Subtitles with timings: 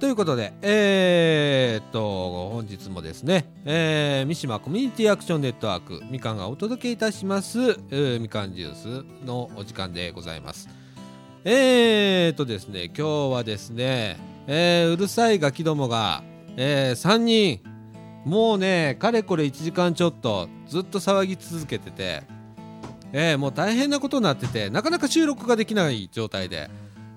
[0.00, 7.58] ということで、えー、っと、本日もですね、えー、三島コミュニティアクションネットワーク、みかんがお届けいたします、
[7.90, 10.70] えー、みかんジュースのお時間でございます。
[11.44, 14.16] えー、っとですね、今日はですね、
[14.46, 16.22] えー、うるさいガキどもが、
[16.56, 17.60] えー、3人、
[18.24, 22.22] もうね、かれこれ1時間ちょっと、ずっと騒ぎ続けてて、
[23.12, 26.70] えー、もう大変なことになってて、なかなか収録ができない状態で、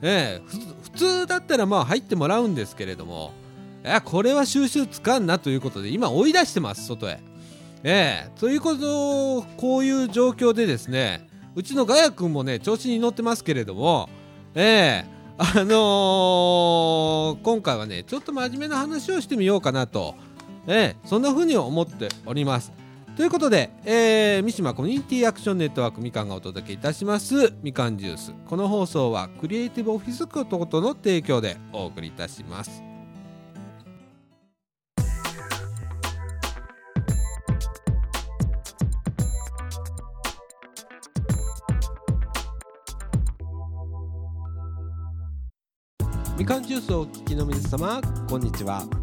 [0.05, 3.31] えー、普通だったらまあ入ってもらうんですけれども
[3.85, 7.19] いやこれは収集つかんなということで今追い出してます外へ。
[7.85, 14.09] えー、ということこういう状況でですねうちのガヤ君もね調子に乗ってますけれども
[14.55, 20.15] えー、あのー、今回はねちょっと真面目な話をしてみようかなと、
[20.67, 22.82] えー、そんな風に思っております。
[23.15, 27.53] ということで、えー、三島コミュニティアクションネットワークみかんがお届けいたします。
[27.61, 28.33] みかんジュース。
[28.47, 32.81] この放送はクリエイティブオフィスことことの提供でお送りいたします。
[46.35, 49.02] みかんジュースをお聞きの皆様こんにちは。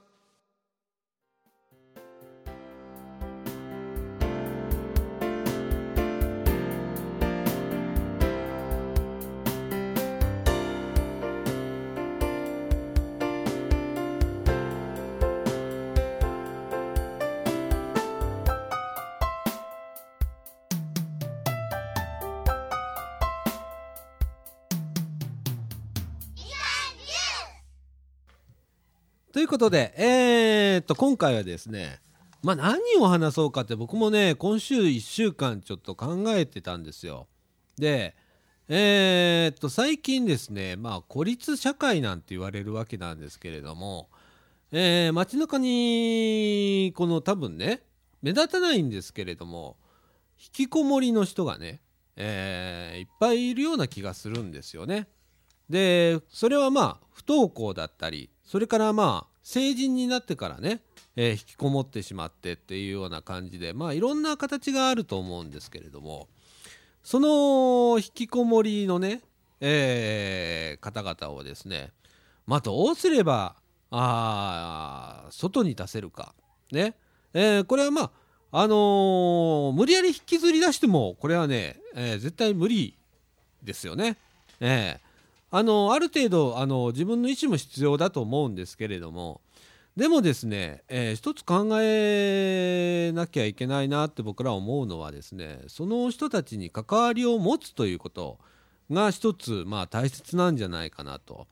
[29.31, 32.01] ということで、えー、っと、今回はですね、
[32.43, 37.27] まあ何を話そうかって僕もね、今週1週間ちょっと考えてたんですよ。
[37.77, 38.13] で、
[38.67, 44.09] えー、っと、最近ですね、まあ孤立社会なんて言われるわけなんですけれども、
[44.73, 47.83] えー、街中に、この多分ね、
[48.21, 49.77] 目立たないんですけれども、
[50.37, 51.79] 引きこもりの人がね、
[52.17, 55.07] えー、いっぱいいるような気がするんですよね。
[55.69, 60.81] で、それはまあ不登校だったり、それからまあ成人になってからね、
[61.15, 66.27] えー、引きこもってしまってっていうような感じでまあいろんな形があると思うんですけれども
[67.01, 69.21] その引きこもりのね、
[69.61, 71.93] えー、方々をですね
[72.45, 73.55] まあどうすれば
[73.89, 76.35] あ外に出せるか
[76.73, 76.95] ね、
[77.33, 78.11] えー、これはまあ
[78.51, 82.97] あのー、無理やり引きずり出してもこれはね、えー、絶対無理
[83.63, 84.17] ですよね。
[84.59, 85.10] えー
[85.51, 89.41] あのある程度あの自分の意思も必要だと思うんですけれども
[89.97, 98.39] でもですね、えー、一つ考えなきゃいけないなって僕ら思うのはですねその人たちに関わりを持つということ
[98.89, 101.47] が一つまあ大切なんじゃないかなと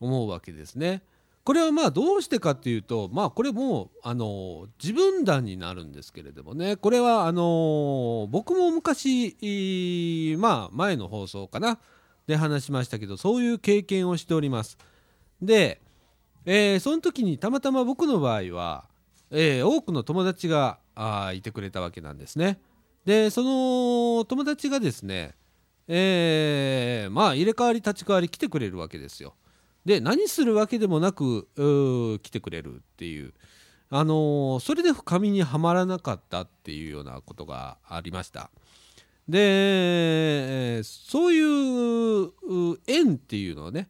[0.00, 1.02] 思うわけですね。
[1.42, 11.78] これはまあどうしてかっていうとまあこれもあの自分談になるんですけれどもねこれはあの僕も昔まあ前の放送かな
[12.30, 14.78] で話しましたけどそういう経験をしております。
[15.42, 15.80] で、
[16.46, 18.88] えー、その時にたまたま僕の場合は、
[19.30, 22.58] えー、多くの友達があいてくれたわけなんですね。
[23.04, 25.34] でその友達がですね
[25.88, 29.34] えー、まあ入れ替わり立ち替わり来てくれるわけですよ。
[29.84, 31.48] で何するわけでもなく
[32.22, 33.34] 来てくれるっていう。
[33.92, 38.52] あのー、それで深みにはまらなかったっていうようなことがありました。
[39.30, 42.32] でそういう
[42.86, 43.88] 縁っていうのはね、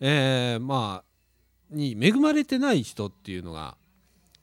[0.00, 3.76] えー、まあに恵まれてない人っていうのが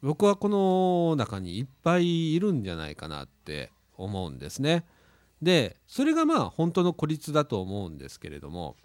[0.01, 4.85] 僕はこの中にいっぱいいるんじゃないかなって思うんですね。
[5.41, 8.75] でそれがまあ本当の孤立だと思うんですけれども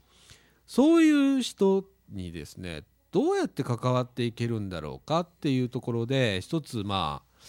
[0.67, 7.43] そういう人にですねどうやって関わっていけるんだろうかっていうところで一つまあ、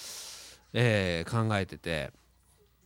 [0.74, 2.12] えー、考えてて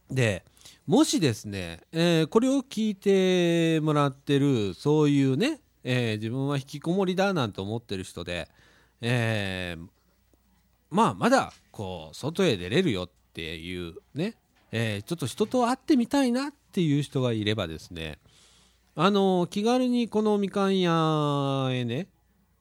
[0.10, 0.44] で
[0.88, 8.48] もしですね、えー、これを聞いてもらってるそういうね、えー、自分は引きこもりだなんて思ってる人で、
[9.02, 9.88] えー、
[10.92, 14.36] まあまだこう外へ出れるよっていうね、
[14.72, 18.20] えちょっと人と会ってみたいなっていう人がいればですね
[18.96, 22.08] あの気軽にこのみかん屋へね、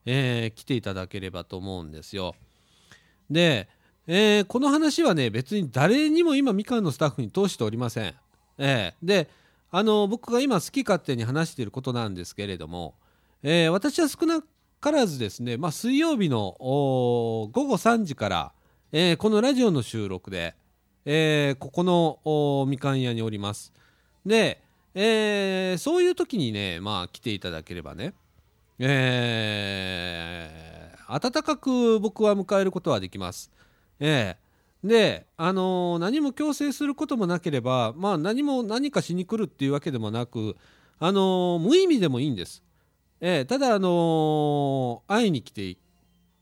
[0.06, 2.34] え、来ていただければと思うんですよ。
[3.30, 3.68] で、
[4.06, 8.14] えー、この話はね別に誰にも今みかんのスタッフに通しておりません。
[8.58, 9.28] えー、で
[9.70, 12.94] あの僕が今好き勝手に話していることなんですけれども、
[13.42, 14.42] えー、私は少な
[14.80, 18.52] からずですね、まあ、水曜日の午後3時から、
[18.92, 20.54] えー、このラジオの収録で、
[21.06, 23.72] えー、ここのみかん屋におります。
[24.24, 24.60] で、
[24.94, 28.14] え、そういう時にね、まあ来ていただければね、
[28.78, 33.50] えー、温かく僕は迎えることはできます。
[34.00, 40.56] えー、で、あのー、何も強制することもなければ、まあ何も何かしに来るっていうわけでもなく、
[40.98, 42.62] あのー、無意味でもいいんです。
[43.20, 45.76] えー、ただ、あの会いに来て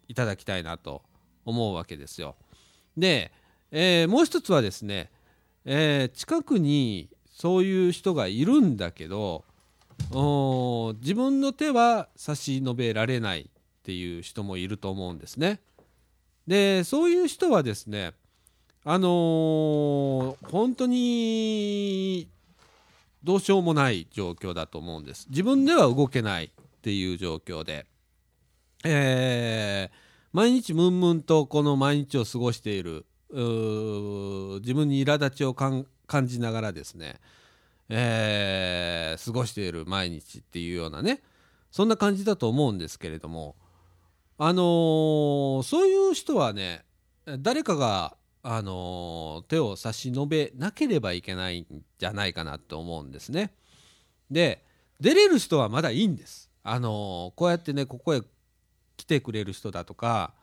[0.09, 1.03] いただきたいなと
[1.45, 2.37] 思うわけですよ。
[2.97, 3.33] で、
[3.71, 5.11] えもう一つはですね、
[5.65, 9.45] え近くにそういう人がいるんだけど
[11.01, 13.45] 自分の手は差し伸べられないっ
[13.83, 15.61] ていう人もいると思うんですね。
[16.47, 18.13] でそういう人はですね
[18.85, 22.29] あのー、本当に
[23.23, 25.29] どうしようもない状況だと思うんです。
[25.31, 26.51] 自分では動けないっ
[26.83, 27.87] ていう状況で、
[28.85, 29.97] えー、
[30.33, 35.87] 毎日ムンムンとこの毎日を過ごしている自分に苛立ちを感
[36.25, 37.21] じながらですね、
[37.89, 41.23] えー、過ごしている毎日っていうようなね
[41.71, 43.55] そんな感じだと思うんですけれども
[44.39, 46.85] あのー、そういう人はね
[47.39, 53.55] 誰かが、あのー、手を差し伸べなければいけないんじゃないかなと思うんですね。
[54.31, 54.65] で
[55.01, 56.51] 出れる人はまだいいんです。
[56.63, 58.23] あのこうやってねここへ
[58.97, 60.35] 来てくれる人だとか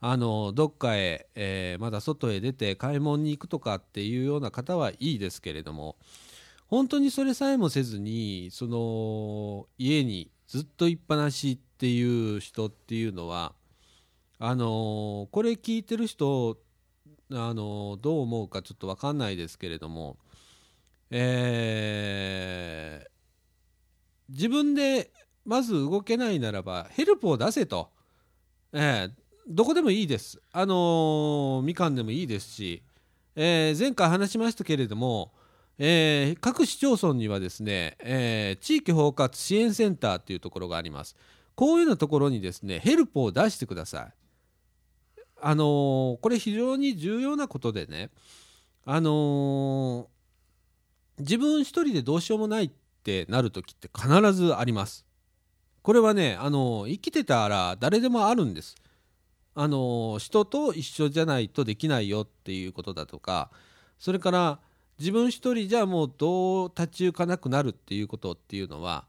[0.00, 5.96] あのどっかへ、えー、まだ外へ出て買い物に行くとかっていうような方はいいですけれども
[6.66, 13.52] 本当にそれさえもせずにその家にずっといっぱなしっていう人っていうのは
[14.40, 16.58] あのこれ聞いてる人
[17.30, 20.16] あのどう思うかちょっと分かんないですけれども、
[21.12, 25.12] えー、自分で
[25.44, 27.90] まず動けないならばヘルプを出せと、
[28.72, 29.10] えー、
[29.46, 30.42] どこでもいいです。
[30.52, 32.82] あの、みかんでもいいですし、
[33.36, 35.32] えー、前回話しましたけれども、
[35.78, 41.14] えー、各市町村にはですね、えー、地域包括支援センターっていうところがあります。
[41.58, 44.12] こういうようなところにですね、ヘルプを出してください。
[45.40, 48.10] あのー、これ非常に重要なことでね、
[48.84, 50.08] あの
[51.18, 52.70] 自分一人でどうしようもないっ
[53.02, 55.04] てなる時って必ずあります。
[55.82, 58.76] これはね、あの生きてたら誰でもあるんです。
[59.56, 63.50] あの人と一緒じゃないとできないよっていうことだとか
[63.98, 64.60] それから
[65.00, 69.06] 自分一人じゃもうどう立ち行かなくなるっていうことっていうのは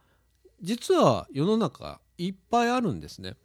[0.64, 3.36] 実は世の中いっぱいあるんですね。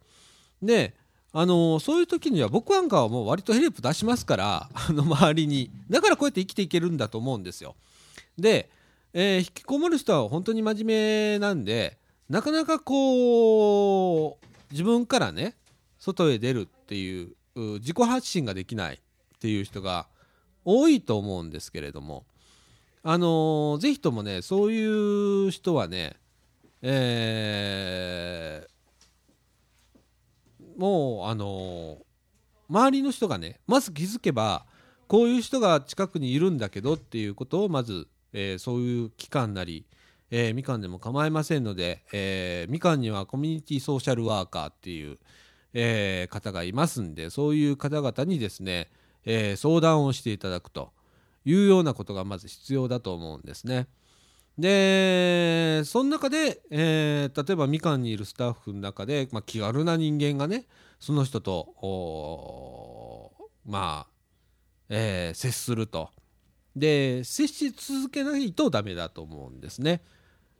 [0.61, 0.93] で
[1.37, 7.75] あのそういう時には僕なんかはもう割とヘルプ出しますからあの周りにだからこうやって生きていけるんだと思うんですよ。
[8.37, 8.69] で、
[9.13, 11.97] えー、引きこもる人は本当に真面目なんで
[12.29, 15.55] なかなかこう自分からね
[15.99, 20.07] 外へ出るっていう自己発信ができないっていう人が
[20.63, 22.25] 多いと思うんですけれども
[23.03, 26.15] あのー、ぜひともねそういう人はね
[26.87, 31.97] えー、もうあのー、
[32.69, 34.67] 周りの人がねまず気づけば
[35.07, 39.87] こういう人が近くにいるんだけどっていうことをまず、えー、そういう機関なり、
[40.29, 45.17] えー、みかんでも構いませんので、えー、みかんにはコミュニティソーシャルワーカーっていう、
[45.73, 48.89] えー、方がいますんでそういう方々にですね、
[49.25, 50.91] え、相談をしていただくと
[51.45, 53.87] いうようなことがまず必要だと思うんですね。
[54.57, 60.65] でその中で、えー、例えばみかんにいるスタッフの中で、まあ、気軽な人間がね
[60.99, 63.31] その人と
[63.65, 64.11] まあ、
[64.89, 66.09] えー、接すると
[66.75, 70.01] で接し続けないとダメだと思うんですね。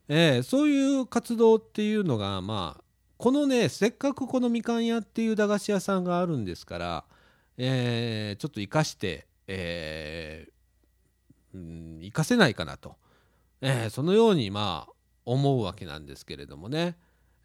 [0.08, 2.84] えー、そういう活動っていうのがまあ
[3.18, 7.04] このねせっかくこのみかん屋っていう駄菓子屋さんがあるんですから、
[7.58, 12.96] えー、ちょっと生かして、えー、うん、生かせないかなと、
[13.68, 14.94] えー、そのようにまあ
[15.26, 16.96] 思うわけなんですけれどもね、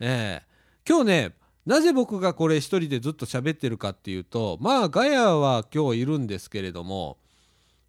[0.00, 1.34] えー、今日ね
[1.64, 7.16] なぜ僕がこれ一人でずっと喋ってるかっていうとまあガヤは今日いるんですけれども、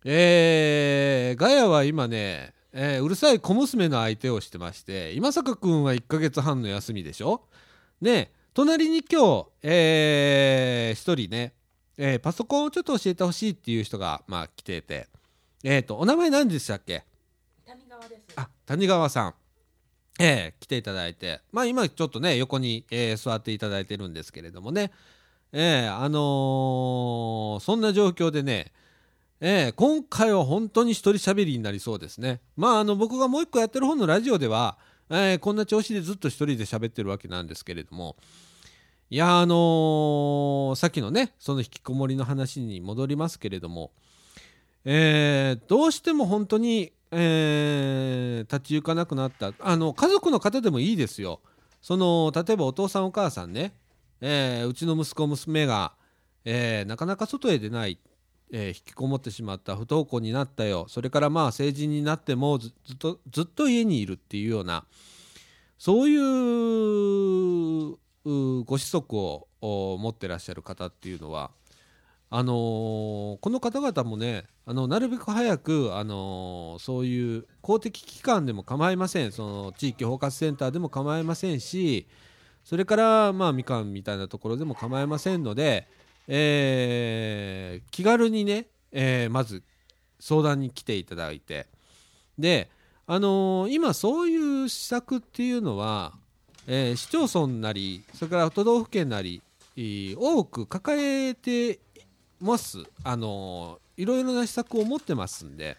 [0.06, 7.42] えー、ガヤは今ねえー、うるさい小娘の相手をしてまして今坂君は1ヶ月半の休みでしょ？
[8.02, 11.54] で隣に今日、えー、1人ね、
[11.98, 15.08] えー、パソコンをちょっと教えてほしいっていう人が、まあ、来てて、
[15.64, 17.06] えっ、ー、と、お名前何でしたっけ？
[18.02, 18.22] 川です。
[18.36, 19.34] あ谷川さん、
[20.20, 21.42] えー来ていただいて。
[21.52, 24.92] まあ今ちょっとね横に、えー座っていただいてるんですけれどもね。
[25.54, 28.72] えーあのそんな状況でね
[29.40, 32.42] えー今回は本当に一人喋りになりそうですね。
[32.56, 34.78] まああの僕がもう一個やってる方のラジオでは、
[35.10, 38.16] えーこんな調子でずっと一人で喋ってるわけなんですけれども。
[39.10, 43.92] いやあのーさっきのねその引きこもりの話に戻りますけれども。
[44.86, 49.54] えーどうしても本当に、えー立ち行かなくなった。
[49.60, 51.42] あの家族の方でもいいですよ。
[51.82, 53.74] その例えばお父さんお母さんね、
[54.22, 55.94] えーうちの息子娘が、
[56.46, 58.00] えーなかなか外へ出ない、
[58.52, 59.76] えー引きこもってしまった。
[59.76, 60.86] 不登校になったよ。
[60.88, 64.86] それからまあ成人になってもずっとずっと家にいるっていうような。
[65.78, 67.98] そういう
[68.64, 71.50] ご子息を持ってらっしゃる方っていうのは
[72.34, 79.32] あのーこの方々もねあのなるべく早く、あのーそういう公的機関でも構いません。
[79.34, 82.08] その地域包括センターでも構いませんし
[82.64, 85.88] それからまあみかんみたいなところでも構いませんので、
[86.28, 89.62] えー気軽にね、えまず
[90.20, 91.68] 相談に来ていただいて。
[92.40, 92.70] で、
[93.08, 96.14] あの今そういう施策っていうのは、
[96.68, 99.42] え市町村なりそれから都道府県なり
[100.18, 101.80] 多く抱えて
[102.42, 102.80] ます。
[103.04, 105.78] あのいろいろな施策を持ってますんで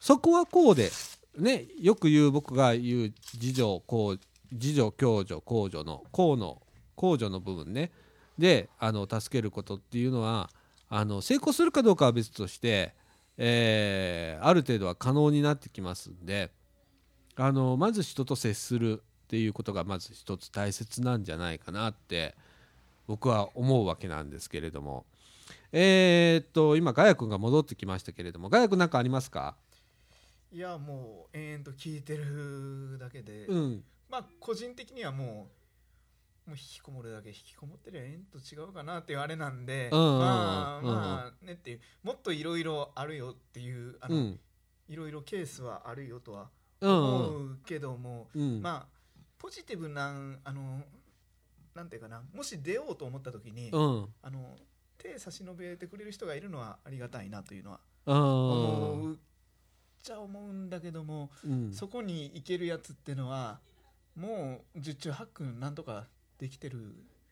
[0.00, 0.90] そこはこうで
[1.38, 4.16] ねよく言う僕が言う自助公
[4.52, 6.60] 自助共助公助の公の
[6.96, 7.90] 公助の部分ね。
[8.38, 10.50] であの助けることっていうのは
[10.88, 12.94] あの成功するかどうかは別として、
[13.36, 16.50] えーある程度は可能になってきますんで
[17.36, 22.34] あのまず人と接するっていうことがまず一つ大切なんじゃないかなって
[23.06, 25.04] 僕は思うわけなんですけれども。
[25.72, 29.56] えーっと今ガヤ君が戻ってきましたけれどもガヤ君何かありますか？
[30.52, 33.84] いやもう延々と聞いてるだけで、うん。
[34.08, 35.46] まあ個人的にはもうも
[36.48, 40.84] う引きこもるだけ引きこもってりゃえんと違うかなっていうあれなんで、うんうんうんまあうん。
[40.86, 44.40] まあねっていうもっといろいろあるよっていうあの、うん。
[44.88, 46.50] いろいろケースはあるよとは
[46.80, 48.60] うん思うけども、うん。
[48.60, 49.00] まあ
[49.38, 50.12] ポジティブな
[50.42, 50.82] あの
[51.76, 54.08] なんていうかなもし出ようと思った時に、うん。
[54.20, 54.56] あの
[55.02, 59.16] 手差し伸べてくれる人がいるのはありがたいなというのはうん思うっ
[60.02, 61.72] ちゃ思うんだけども、うん。
[61.72, 63.60] そこに行けるやつってのは
[64.16, 66.06] もう十中八九なんとか
[66.38, 66.78] できてる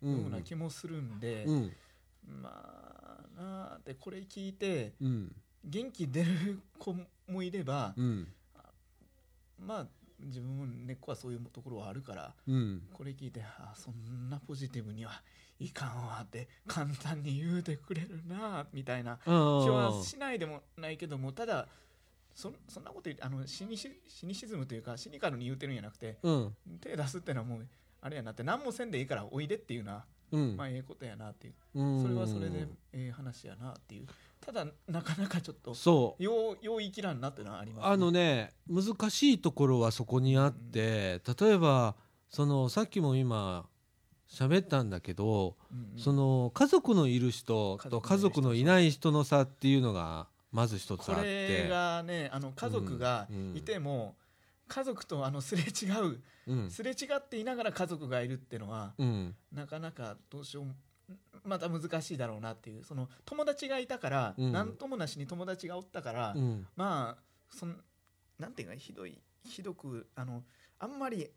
[0.02, 1.72] ような気もするんで、うん。
[2.42, 5.32] まあなあでこれ聞いてうん。
[5.64, 6.94] 元気出る子
[7.26, 8.28] もいれば、うん。
[9.58, 9.86] まあ
[10.20, 12.82] 自分も根っこはそういうところはあるからうん。
[12.92, 15.22] これ聞いてあそんなポジティブには
[15.60, 21.66] いかんわって簡単に言うてくれるなみたいな気はしないでもないけどもただ
[22.34, 26.56] そそんなこと言ってあのシニシシニシズムというかシニカルに言うてるんじゃなくてうん。
[26.80, 27.66] 手出すってのはもう
[28.00, 30.56] あれやなって何もせんでいいからおいでっていうのはうん。
[30.56, 31.54] まあええことやなっていう。
[31.74, 32.02] うん。
[32.02, 34.06] それはそれでええ話やなっていう。
[34.40, 36.22] ただなかなかちょっとそう。
[36.22, 41.96] ようよう言い切らんなっていうのはあります、あのね難しいところはそこにあって例えば
[42.28, 43.66] そのさっきも今
[44.30, 45.98] 喋ったんだけどうんうん。
[45.98, 51.64] その家族のいる人と家族のいない人の差っていうのがまず一つこあって。
[51.64, 54.16] れがねあの家族がうんいても、
[54.68, 56.70] 家族とあのすれ違ううん。
[56.70, 59.34] すれ違っていながら家族がいるっていうのはうん。
[59.52, 60.66] なかなかどうしよう
[61.44, 62.84] また難しいだろうなっていう。
[62.84, 64.52] その友達がいたから、うん。
[64.52, 66.66] なんともなしに友達がおったから、うん。
[66.76, 67.22] まあ
[67.56, 67.76] そん
[68.38, 70.42] なんていうかひどいひどくあの
[70.78, 71.30] あんまり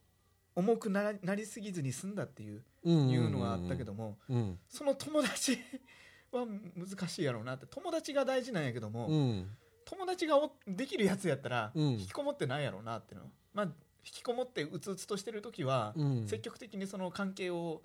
[0.56, 4.60] 重くならなりすぎずに済んだっていう,、うんいうのはあったけどもうん。
[4.68, 5.58] その友達
[6.32, 9.58] は難しいやろうなって友達が大事なんやけども、うん。
[9.86, 11.84] 友達がおできるやつやったら、うん。
[12.00, 13.32] 引きこもってないやろうなっていうの。
[13.54, 13.74] まあ引
[14.14, 16.28] きこもってうつうつとしてる時は、うん。
[16.28, 17.82] 積極的にその関係を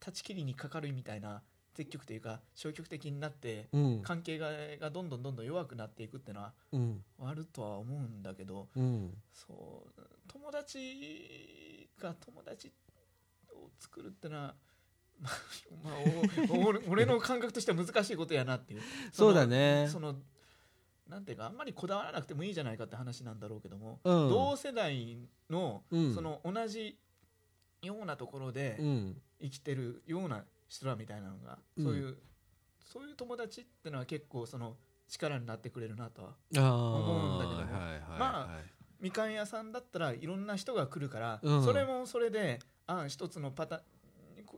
[0.00, 1.42] 断ち切りにかかるみたいな
[1.74, 4.02] 積極というか消極的になってうん。
[4.02, 7.04] 関係ががどんどんどんどん弱くなっていくっていうのはうん。
[7.20, 9.22] あるとは思うんだけどうん。
[9.32, 12.72] そう友達が友達
[13.54, 14.54] を作るってのは
[15.20, 15.32] まあ、
[15.84, 15.94] まあ、
[16.50, 18.82] おお俺の感覚としては難しいことやなっていう。
[19.12, 19.88] そうのだね。
[19.90, 20.16] その
[21.08, 24.28] なんていうかあんまりこだわらなくてもいいじゃないかって話なんだろうけども、うん。
[24.28, 26.14] 同世代の,、うん。
[26.14, 26.98] その同じ
[27.82, 29.16] ようなところでうん。
[29.40, 31.84] 生きてるような人らみたいなのが、うん。
[31.84, 32.18] そういう
[32.84, 34.76] そういう友達ってのは結構その
[35.08, 37.80] 力になってくれるなとは思うんだけども。
[37.80, 38.18] はいはいはい。
[38.18, 41.64] まあみかん屋さんだったらいろんな人が来るから、うん。
[41.64, 43.82] それもそれであ一つのパタ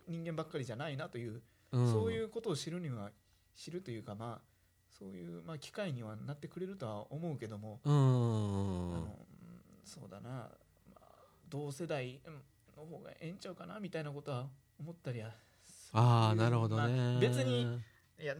[0.06, 1.42] 人間ばっかりじゃないなという、
[1.72, 1.92] うん。
[1.92, 3.10] そういうことを知るには
[3.54, 4.48] 知るというかまあ
[4.98, 7.92] そういう、まあ、機会にはなってくれるとは思うけども、うん。
[7.92, 7.96] あ
[9.00, 9.18] の
[9.84, 10.48] そうだな、ま
[11.00, 11.04] あ、
[11.48, 12.20] 同世代
[12.76, 14.46] の方がええんちゃうかなみたいなことは
[14.78, 15.30] 思ったりは
[15.92, 17.80] ああなるほどね、まあ別に
[18.20, 18.34] いや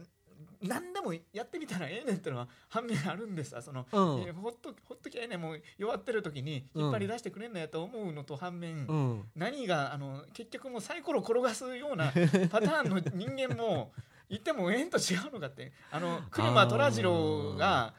[0.61, 3.61] 何でもやってみたらええねんってのは反面あるんですわ。
[3.61, 4.23] その、うん。
[4.23, 9.23] いやほっとほっときゃええねんもう弱ってる時に引っ張り出してくれんのやと思うのと反面、うん。
[9.35, 12.11] 何があの結局もうサイコロ転がすような
[12.51, 13.91] パターンの人間も
[14.29, 15.71] いてもええんと違うのかって。
[15.91, 17.93] あの車虎次郎が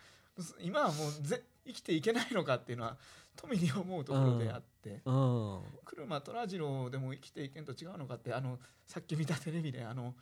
[0.61, 2.97] 今はもうぜ生きていけないのかっていうのは
[3.37, 5.61] 富に思うところであって、うん。
[5.85, 10.15] 車虎次郎でも生きていけんと違うのかってあのさっき見たテレビであの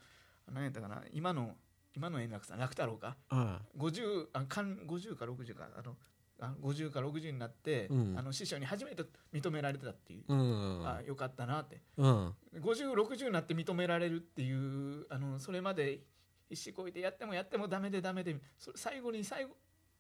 [0.52, 1.56] 何やったかな今の
[1.98, 3.16] 今の円楽さん楽太郎か？
[3.32, 5.96] うん50あかん50か60かあの
[6.40, 8.14] あ50か60になって、うん。
[8.16, 9.02] あの師匠に初めて
[9.34, 10.86] 認められてたっていう、うん。
[10.86, 11.80] あよかったなって。
[11.96, 12.34] うん。
[12.60, 15.98] 5060になって認められるっていうあのそれまで
[16.48, 19.50] 必死こいてやってもやってもダメでダメでそ最後に最後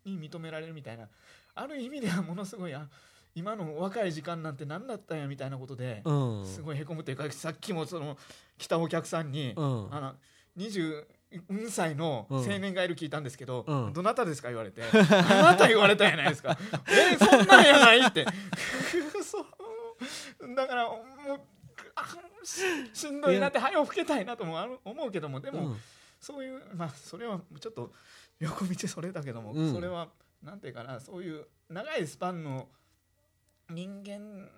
[0.04, 1.08] に認められるみたいな
[1.56, 2.88] ある意味ではものすごいあ
[3.34, 6.46] 今の若い時間なんて何だったんやみたいなことで、うん。
[6.46, 8.16] すごいへこむというかさっきもその
[8.56, 9.88] 来たお客さんに、うん。
[9.92, 10.14] あの
[10.56, 11.04] 20
[11.68, 13.92] 歳の青年がいる聞いたんですけど、うん。
[13.92, 16.58] どなたですか言われて、あなた言われたやないですか。
[16.88, 18.24] えそんなんやないって。
[19.22, 20.54] そう。
[20.54, 21.40] だからもう
[21.94, 22.06] あ
[22.42, 22.62] し
[22.94, 25.76] しんどいなって早を吹けたいなとも思うけどもでも、うん。
[26.20, 27.92] そういうまあそれはちょっと
[28.38, 29.72] 横道それだけども、うん。
[29.72, 30.08] それは
[30.42, 32.68] なんていうかなそういう長いスパンの
[33.68, 34.48] 人間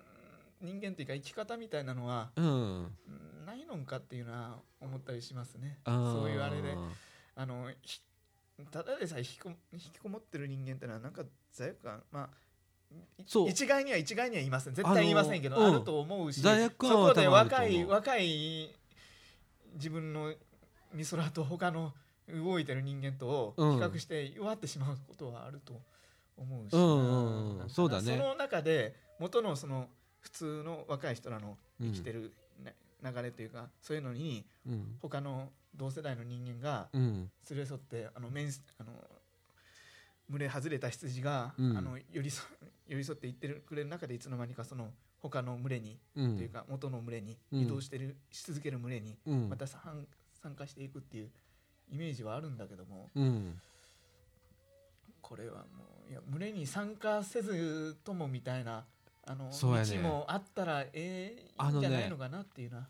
[0.61, 2.45] 人間っていうか生き方みたいなのはうん。
[2.45, 5.79] うんないのかっていうのは思ったりしますね。
[5.85, 6.75] そういうあれで。
[7.35, 8.01] あのひ
[8.71, 12.03] ただでさえ引きこ引きこもってる人間ってのはなんか罪悪感。
[12.11, 12.29] まあ
[13.47, 14.73] 一概には一概には言いません。
[14.73, 15.73] 絶対言いませんけどあ,、うん。
[15.79, 18.69] ると思うし罪悪感そこで若い若い
[19.75, 20.33] 自分の
[20.93, 21.93] 美空と他の
[22.27, 23.79] 動いてる人間とを比うん。
[23.79, 25.81] 較して弱ってしまうことはあると
[26.37, 28.17] 思うし、うんうんそうだね。
[28.17, 29.87] その中で元のその
[30.19, 32.27] 普通の若い人らの生きてるな
[33.03, 34.97] 流れというかそういうのにうん。
[35.01, 37.29] 他の同世代の人間がうん。
[37.49, 38.91] 連れ添ってあの面あの
[40.29, 41.77] 群れ外れた羊が、うん。
[41.77, 42.45] あの寄り添
[42.87, 46.37] 寄り添っていってるくれる中でいつの間にかその他の群れに、うん。
[46.37, 47.61] というか元の群れにうん。
[47.61, 49.49] 移動してる、し続ける群れにうん。
[49.49, 50.07] また参
[50.41, 51.31] 参加していくっていう
[51.91, 53.59] イメージはあるんだけどもうん。
[55.21, 58.85] これはもういや群れに参加せずともみたいな
[59.27, 59.97] あのそうやね。
[59.97, 62.87] 道もあったらええんじゃないのかなっていうな、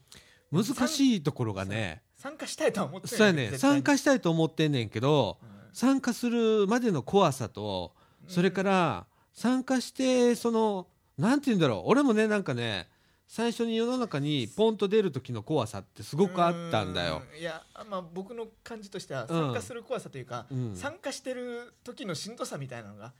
[0.52, 2.02] 難しいところがね。
[2.16, 3.58] 参加したいとは思ってそうやね。
[3.58, 5.50] 参加したいと思ってんねんけどうん。
[5.74, 7.94] 参加するまでの怖さと
[8.28, 11.84] それから参加してそのなんて言うんだろう。
[11.86, 12.90] 俺もねなんかね
[13.28, 17.22] 最初に世の中にポンと出る時の怖さってすごくあったんだよ。
[17.34, 17.40] うん。
[17.40, 20.76] いやまあ僕の感じとしては参加する怖さというか、うん。
[20.76, 23.14] 参加してる時のしんどさみたいなのが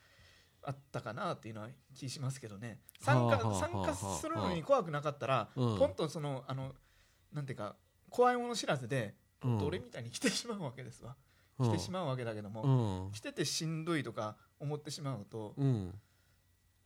[0.64, 2.80] あったかなっていうのは気しますけどね。
[3.00, 5.78] 参加参加するのに怖くなかったら、うん。
[5.78, 6.74] ポンとそのあの
[7.34, 7.76] なんていうか
[8.10, 9.66] 怖いもの知らずで、うん。
[9.66, 11.16] 俺みたいに来てしまうわけですわ、
[11.60, 11.70] うん。
[11.70, 13.12] 来てしまうわけだけども、うん。
[13.12, 16.00] 来ててしんどいとか思ってしまうと、うん。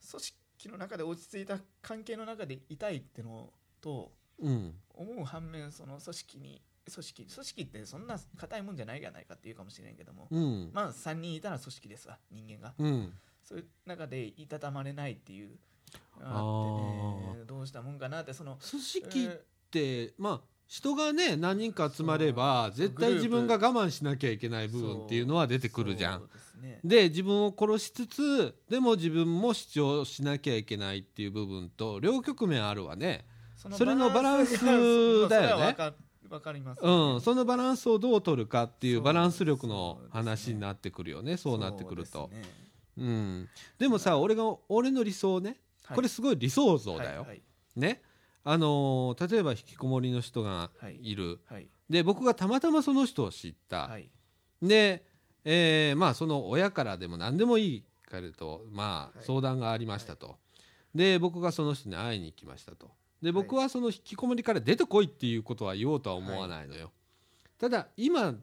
[0.09, 0.23] 組
[0.57, 4.75] 織の中で落ち着いた関係の中でいたいってのとうん。
[4.93, 10.71] 思う反面その組織に組織組織ってそんな硬いもんじゃないじゃないかっていうかもしれんけども、うん。
[10.73, 12.73] まあ3人いたら組織ですわ人間が。
[12.77, 13.13] うん
[13.45, 15.51] そういう中でいたたまれないっていう
[16.19, 16.41] あ
[17.29, 26.25] ってねどうしたもんかなってその組織っえてまあ人がね何人か集まれば絶対自分が我慢しなきゃいけない部分っていうのは出てくるじゃん。
[26.27, 26.79] ですね。
[26.83, 33.25] で自分を殺しつつでも自分も主張しなきゃいけないっていう部分と両局面あるわね。
[33.71, 35.75] それのバランスだよね。
[36.27, 41.37] わかります、うん、そのバランスをどう取るかっていうバランス力の話になってくるよね。
[41.37, 42.11] そうなってくると。
[42.11, 42.64] そうね
[42.97, 45.57] うん、でもさ俺が俺の理想ね。
[45.83, 45.95] はい。
[45.95, 47.41] これすごい理想像だよ、はい
[47.75, 48.01] ね。
[48.43, 51.15] あのー例えば引きこもりの人がい。
[51.15, 51.67] る、はい。
[51.89, 54.09] で僕がたまたまその人を知った、はい。
[54.61, 55.03] で、
[55.43, 59.25] えーまあその親からでも何でもいいけれどまあはい。
[59.25, 60.37] 相談がありましたと、
[60.93, 62.91] で僕がその人に会いに行きましたと。
[63.21, 66.91] で僕はその引きこもりから出てこいっていうことは言おうとは思わないのよ、
[67.57, 68.35] ただ今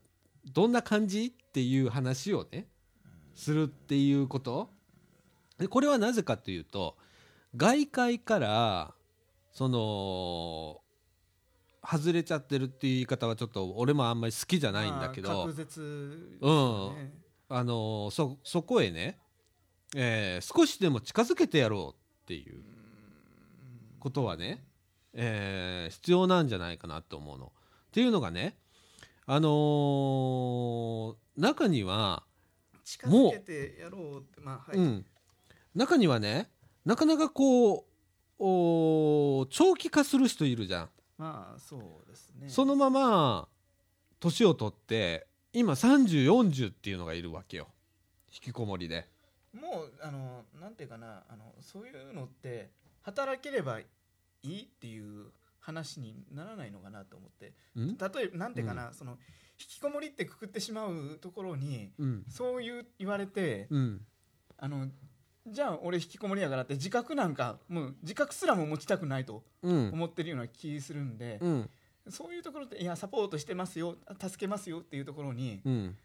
[0.44, 1.26] どんな感じ？
[1.26, 2.66] っていう話をね
[3.34, 4.70] するっていうこと？
[5.58, 6.96] でこれはなぜかというと
[7.56, 8.94] 外界から
[9.52, 10.80] その
[11.84, 17.12] 外れちゃってるっていう言い方はちょっと俺もあんまり好きじゃないんだけど、まあ、隔絶ですよね。
[17.48, 19.18] あのそそこへね、
[19.94, 22.62] えー少しでも近づけてやろうっていう
[24.00, 24.64] ことはね、
[25.12, 27.52] えー必要なんじゃないかなと思うの。
[27.88, 28.56] っていうのがね、
[29.26, 32.24] あのー中には、
[32.84, 35.06] 近づけてやろうってまあはい、うん、
[35.74, 36.50] 中にはね
[36.84, 37.84] なかなかこう
[38.38, 42.48] お長期化する人いるじゃん、まあそうですね。
[42.48, 43.48] そのまま
[44.18, 47.68] 年を取って今3040っていうのがいるわけよ。
[48.32, 49.08] 引きこもりで。
[49.52, 52.70] もうあのなんていうかなあのそういうのって
[53.02, 53.86] 働ければい
[54.42, 55.26] いっていう
[55.60, 57.52] 話にならないのかなと思って。
[57.76, 57.96] うん？
[57.96, 59.18] 例えばなんていうかな、その引
[59.68, 62.24] きこもりってくくってしまうところにうん。
[62.28, 64.00] そういう言われてうん。
[64.58, 64.88] あの
[65.46, 69.90] じゃあ俺引きこもりやからって自覚なんかもう自覚すらも持ちたくないとうん。
[69.92, 71.70] 思ってるような気するんで、うん。
[72.08, 75.96] そういうところっていやサポートしてますよ助けますよっていうところにうん。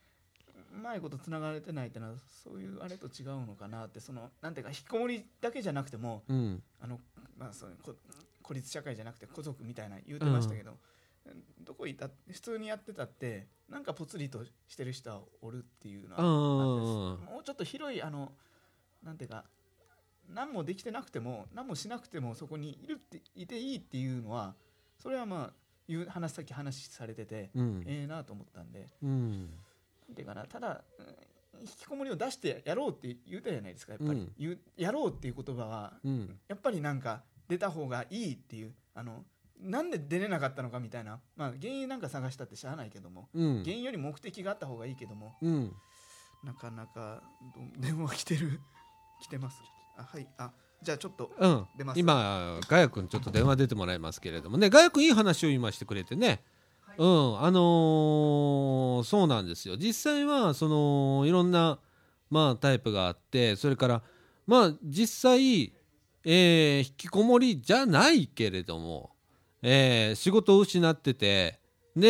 [0.73, 6.61] うまいことつながれてないってのはそういうあれと違うのかなってそのなんていうか引きこもりだけじゃなくてもうん。
[6.81, 6.99] あの、
[7.37, 7.67] まあ、そ
[8.43, 10.77] 孤立社会じゃなくて家族みたいな言うてましたけど、
[11.59, 18.31] どこいた普通にやってたってなんかぽつりとしてる人はおるっていうのはもうちょっと広いあの
[19.03, 19.45] なんていうか
[20.29, 24.55] 何もできてなくても何もしなくてもそこにいるっていていいっていうのは
[24.97, 27.83] それはまあいう話さっき話されてて、うん。
[27.85, 28.87] ええなと思ったんで。
[29.01, 29.49] うん。
[30.15, 31.05] ていうかなただうん
[31.61, 34.59] 引きこもりを出してやろうって言うたじゃないですかやっぱり、うん。
[34.75, 36.39] やろうっていう言葉はうん。
[36.47, 39.23] やっぱりなんか出た方がいいっていうあの
[39.61, 43.29] なんで出れなかったのかみたいな、まあ、原因なんか探したってしゃあないけども。
[43.33, 43.63] うん。
[43.63, 45.35] 原因より目的があった方がいいけども。
[45.41, 45.73] うん。
[46.43, 47.23] なかなか
[47.55, 48.61] ど 電話来てる。
[49.21, 49.61] 来てます。
[49.97, 50.27] あはい。
[50.37, 50.51] あ
[50.83, 51.67] じゃあちょっとうん。
[51.75, 51.99] 出ます。
[51.99, 54.69] 今ガヤ君ちょっと電話出てもらいますけれどもね。
[54.69, 56.43] ガヤ君いい話を今してくれてね、
[56.97, 57.39] うん。
[57.41, 59.75] あのーそうなんですよ。
[59.77, 61.79] 実際はそのいろんな
[62.29, 64.03] まあタイプがあってそれから
[64.45, 65.73] まあ実際、
[66.23, 69.15] えー引きこもりじゃないけれども、
[69.61, 71.59] えー仕事を失ってて
[71.95, 72.09] で、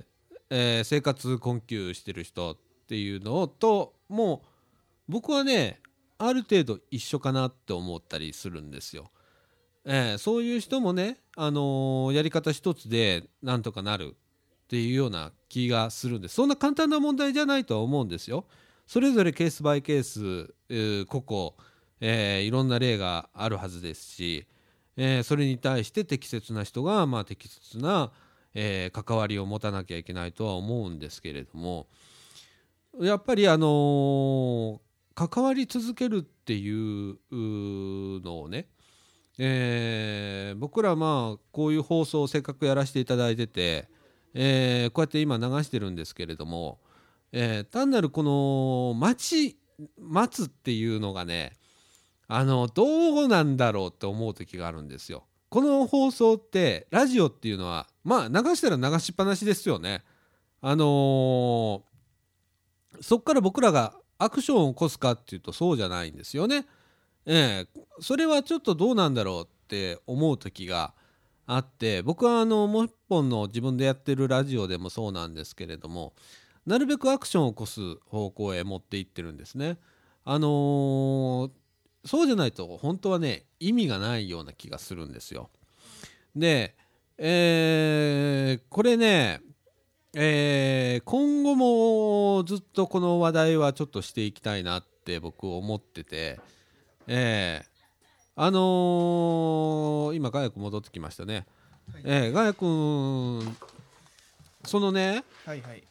[0.00, 5.80] えー生活困窮してる人っていうのともう僕はね
[6.18, 9.10] ある程度一緒かなって思ったりするんですよ。
[9.84, 18.46] えーそういう人もね、あのーやり方一つでなんとかなるっていうような気がするんですそんな簡単な問題じゃないとは思うんですよ。
[18.86, 20.54] それぞれケースバイケース、
[21.06, 21.54] 個々、
[22.00, 24.46] えーいろんな例があるはずですし、
[24.96, 28.12] えーそれに対して適切な人が、まあ、適切な、
[28.54, 31.86] えー関わりを持たなきゃいけないとは思うんですけれども
[33.00, 34.78] やっぱりあのー
[35.14, 38.66] 関わり続けるっていうのをね、
[39.38, 43.88] えー僕らまあこういう放送をせっかくやらせていただいてて、
[44.34, 46.80] えーこうやって今流してるんですけれども、
[47.32, 49.58] えー単なるこの待ち
[49.98, 51.52] 待つっていうのがね
[52.34, 52.84] あのど
[53.24, 55.24] うなんだろうって思う時があるんですよ。
[55.50, 60.02] この放送ってラジオっていうのはまあ流したら流しっぱなしですよね。
[60.62, 61.80] あのー
[63.00, 66.66] そっから僕らがアクションを起こすかっていうとそうじゃないんですよね。
[67.26, 70.94] ええそれはちょっとどうなんだろうって思う時が
[71.46, 76.14] あって僕はあのもう一本の自分でやってるラジオでもそうなんですけれども
[76.66, 79.78] なるべくアクションを起こす方向へ持っていってるんですね。
[80.24, 81.50] あのー
[82.04, 85.50] そうじゃないと本当はね意味がないような気がするんですよ。
[86.34, 86.74] で、
[87.18, 89.40] えーこれね、
[90.14, 96.40] えー今後もずっとこの話題はちょっとしていきたいなって僕思ってて、
[97.06, 97.72] えー
[98.34, 101.46] あのー今ガヤ君戻ってきましたね。
[101.92, 103.56] はいえーガヤ君
[104.64, 105.82] そのねはいはい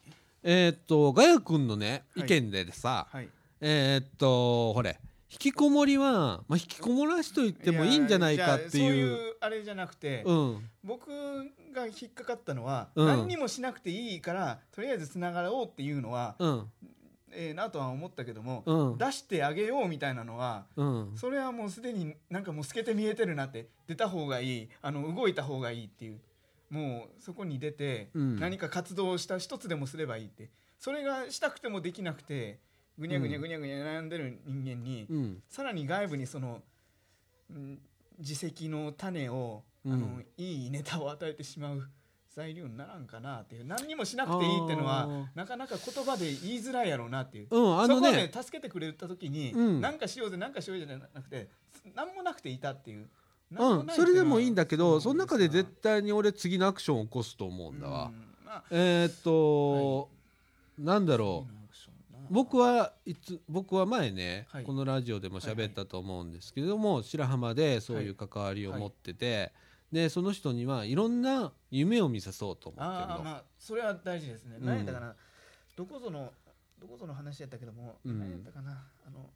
[0.44, 3.30] えーっとガヤ君のねはい意見でさ、はい
[3.62, 5.00] えーっとほれ
[5.32, 9.08] 引きこもりは、まあ、引きこもらしと言ってもいいんじゃないかってやじゃあそういう。
[9.08, 10.70] いうあれじゃなくて、うん。
[10.84, 11.08] 僕
[11.74, 13.08] が引っかかったのは、うん。
[13.08, 16.72] 何にもしなくていいからとりあえずつながろうっていうのはうん。
[17.34, 18.98] ええなとは思ったけども、うん。
[18.98, 21.12] 出してあげようみたいなのはうん。
[21.16, 26.20] それはもうすでになんかもう透けて見えてるなって出た方がいいあの動いた方がいいっていう
[26.70, 28.38] もうそこに出てうん。
[28.38, 32.60] 何か活動をした一つでもすればいいってそれがしたくてもできなくて
[33.02, 35.44] ぐにゃぐにゃぐにゃぐにゃ悩んでる人間に、うん。
[35.50, 36.62] さらに外部にその、
[37.50, 37.80] うん
[38.20, 39.94] 自責の種を、うん。
[39.94, 41.90] あのいいネタを与えてしまう
[42.36, 49.82] 材料にならんかなっていう何にもしなくていいっていうのはなかなか言葉で言いづらいやろうなっていう、うんあのそこはねね助けてくれた時に、うん。
[49.82, 51.50] なんかしようぜなんかしようぜじゃなくて
[51.96, 58.12] 何もなくていたっていう、うんそれでもいいんだけどその中で絶対対に俺次のアクションを起こすと思うんだわ。
[58.46, 60.10] まあ、えーっと、
[60.80, 61.61] なんだろう
[62.32, 64.64] 僕はいつ僕は前ね、はい。
[64.64, 69.52] このラジオでも喋ったと思うんですけれども、白浜でそういう関わりを持ってて、
[69.92, 73.14] でその人にはいろんな夢を見さそうと思ってるの。
[73.16, 74.66] ああまあそれは大事ですね、うん。
[74.66, 75.14] 何やったかな。
[75.76, 76.32] どこぞの
[76.80, 78.20] どこぞの話やったけども、うん。
[78.20, 78.82] 何やったかな。
[79.06, 79.30] あの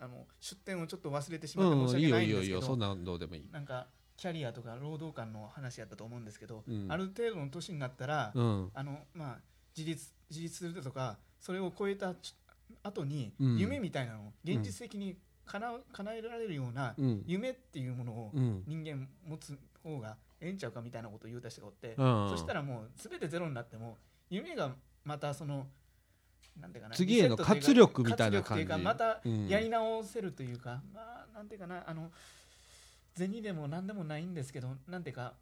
[0.00, 3.48] あの出典をちょっと忘れてしまってうんいいよ申し訳ないいいよいいよそんんですけど、なんどうでもいい。
[3.52, 3.86] なんか
[4.16, 6.86] キャリアとか労働観の話やったと思うんですけど、うん。
[6.90, 8.70] ある程度の年になったら、うん。
[8.74, 9.38] あのまあ
[9.76, 12.34] 自立自立するとかそれを超えたち
[12.82, 13.58] 後に、うん。
[13.58, 17.22] 夢みたいなのを現実的に叶う叶えられるようなうん。
[17.26, 18.62] 夢っていうものをうん。
[18.66, 22.30] 人間持つ方がええんちゃうかみたいなことを言うた人がおって、うん。
[22.30, 23.98] そしたらもう全てゼロになっても
[24.30, 24.72] 夢が
[25.04, 25.66] またその
[26.60, 28.62] なんていうかな次への活力みたいな感じ。
[28.62, 32.10] いうかまたうんやり直せるというか、まあなんていうかなあの
[33.16, 35.34] 銭でも何でもないんですけどなんていうか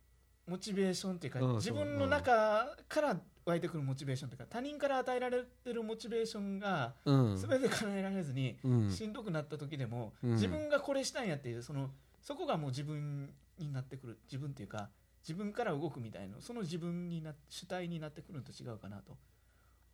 [0.49, 1.55] モチベーションっていうか、うん。
[1.57, 3.17] 自分の中から
[3.51, 7.37] 湧いてくるモチベーションというか他人から与えられてるモチベーションがうん。
[7.37, 8.91] 全て叶えられずに、うん。
[8.91, 10.31] しんどくなった時でも、うん。
[10.33, 11.91] 自分がこれしたんやっていうその
[12.23, 14.89] そこがもう自分になってくる自分っていうか
[15.23, 19.17] 自分から動くみたいなその自分にな主体になってくるのと違うかなと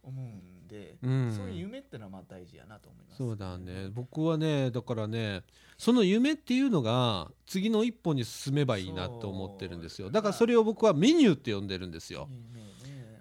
[0.02, 1.32] 思うんで、うん。
[1.36, 3.18] そういう夢ってのはまあ大事やなと思います。
[3.18, 3.88] そうだね。
[3.92, 5.42] 僕はねだからね
[5.78, 10.10] その夢っていうのが次の一歩に進めばいいなと思ってるんですよ。
[10.10, 10.22] だ。
[10.22, 12.28] からそれを僕はメニューって呼んでるんですよ。
[12.30, 12.65] 夢ね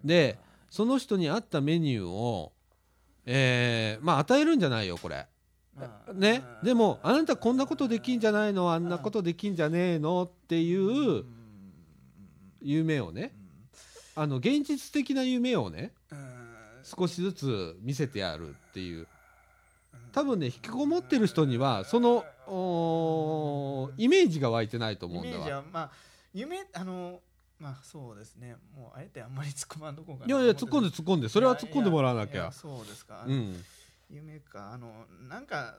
[0.05, 0.37] で
[0.69, 2.53] その人に合ったメニューを
[3.25, 5.25] えーまあ与えるんじゃないよこれ。
[5.75, 6.39] まあね。
[6.39, 8.71] までもあなたこんなことできんじゃないの？
[8.71, 10.23] あんなことできんじゃねえの？
[10.23, 11.25] っていう
[12.61, 13.35] 夢をね。
[14.15, 16.45] あの現実的な夢をねうん。
[16.83, 19.07] 少しずつ見せてやるっていう。
[20.11, 22.23] 多分ね引きこもってる人にはその
[23.97, 25.43] イメージが湧いてないと思うんだわ。
[25.43, 25.91] ージはまあ
[26.33, 27.19] 夢あの
[27.59, 28.55] まあそうですね。
[28.75, 32.51] もうあえてあんまり突っ込まんとこうかいやいや突っ込んで突っ込んでそれは突っ込んでもらわなきゃ。
[32.51, 33.63] そうですか、うん。
[34.09, 35.77] 夢かあのなんか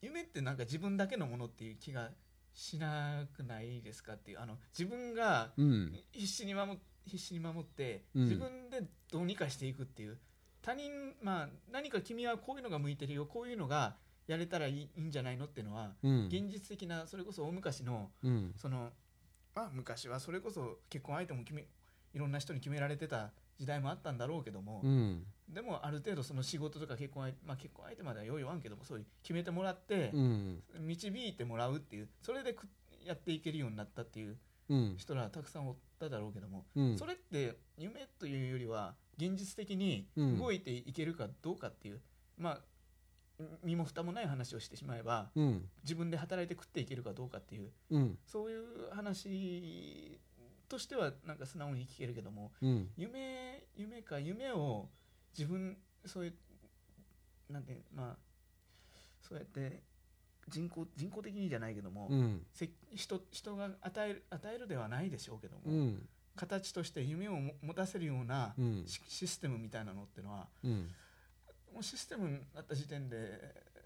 [0.00, 2.10] 夢ってなんか自分だけのものっていう気が
[2.52, 4.40] しなくないですかっていう。
[4.40, 5.92] あの自分がうん。
[6.12, 6.74] 必死に守っ
[7.06, 8.22] 必死に守って、うん。
[8.24, 10.18] 自分でどうにかしていくっていう。
[10.62, 10.90] 他人
[11.22, 13.26] まあ何か君はこういうのが向いてるよ。
[13.26, 16.26] こういうのがやれたらいいいいんじゃないのっていうのは、うん。
[16.26, 18.54] 現実的なそれこそ大昔のうん。
[18.56, 18.90] その
[19.54, 21.66] まあ昔はそれこそ結婚相手も決め
[22.14, 25.24] いろんな人に決められてた時代もあったんだろうけども、うん。
[25.48, 30.62] でもある程度その仕事とか結婚相手、まあ、結婚相手まではよう言わんけどもそういう決めてもらってうん。
[30.78, 32.66] 導いてもらうっていうそれでく
[33.04, 34.36] やっていけるようになったっていう
[34.68, 34.94] うん。
[34.96, 36.98] 人らたくさんおっただろうけども、うん。
[36.98, 40.38] それって夢というよりは現実的にうん。
[40.38, 42.00] 動いていけるかどうかっていう、
[42.38, 42.60] まあ
[43.62, 45.68] 身も蓋もない話をしてしまえばうん。
[45.82, 48.18] 自分で働いて食っていけるかどうかっていううん。
[48.26, 50.20] そういう話
[50.68, 52.90] としてはなんか素直に聞けるけどもうん。
[52.96, 54.88] 夢夢か夢を
[55.36, 58.16] 自分そういうなんてまあ
[59.20, 59.82] そうやって
[60.48, 62.46] 人工人工的にじゃないけども、うん。
[62.52, 66.08] せ人人が与える与えるではないでしょうけども、うん。
[66.36, 68.84] 形として夢をも持たせるようなうん。
[68.86, 70.88] シシステムみたいなのっていうのはうん
[71.74, 73.16] もうシステムになった時点で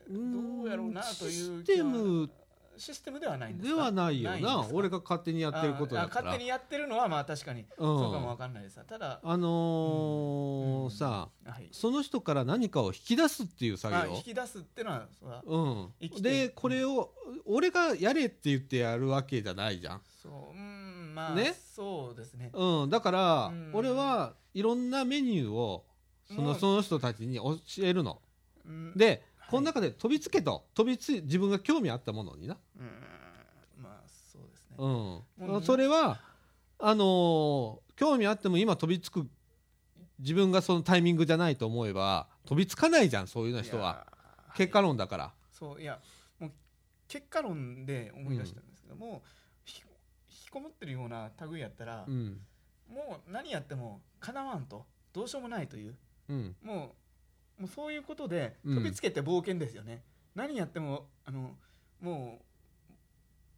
[0.08, 0.60] うん。
[0.60, 2.30] どうやろうなというシステム。
[2.76, 3.74] システムではないんですか？
[3.74, 4.64] ではないよな。
[4.72, 6.20] 俺が勝手にやってることだから。
[6.20, 7.66] ああ勝手にやってるのはまあ確かにうん。
[7.76, 8.78] そうかもわかんないです。
[8.86, 10.90] ただ、あのーうん。
[10.92, 14.00] さはい、その人から何かを引き出すっていう作業？
[14.00, 17.10] あ引き出すってのはそれはうん、でこれを
[17.46, 21.56] 俺がやれって言ってやるわけじゃないじゃん、そううんまあ、ね？
[21.74, 22.50] そうですね。
[22.54, 23.70] うん、だからうん。
[23.74, 25.84] 俺はいろんなメニューを
[26.34, 28.20] そのその人たちに教えるの。
[28.66, 28.92] うん。
[28.96, 29.50] で、はい。
[29.50, 30.66] この中で飛びつけと。
[30.74, 33.82] 飛びつい自分が興味あったものにな、うん。
[33.82, 35.62] まあそうですね、うん。
[35.62, 36.20] それは
[36.78, 39.28] あのー興味あっても今飛びつく
[40.20, 44.06] 自分がそのタイミングじゃないと思えば飛びつかないじゃんそういうような人は
[44.54, 45.98] 結果論だから、そういや
[46.38, 46.50] もう
[47.08, 49.22] 結果論で思い出したんですけども、
[49.64, 52.40] ひ引きこもってるような類やったら、うん。
[52.88, 54.86] もう何やってもかなわんと。
[55.12, 55.96] どうしようもないという
[56.28, 56.56] うん。
[56.62, 56.94] も
[57.58, 58.74] うもうそういうことでうん。
[58.76, 60.02] 飛びつけて冒険ですよね、
[60.34, 61.56] 何やってもあの
[62.00, 62.92] もう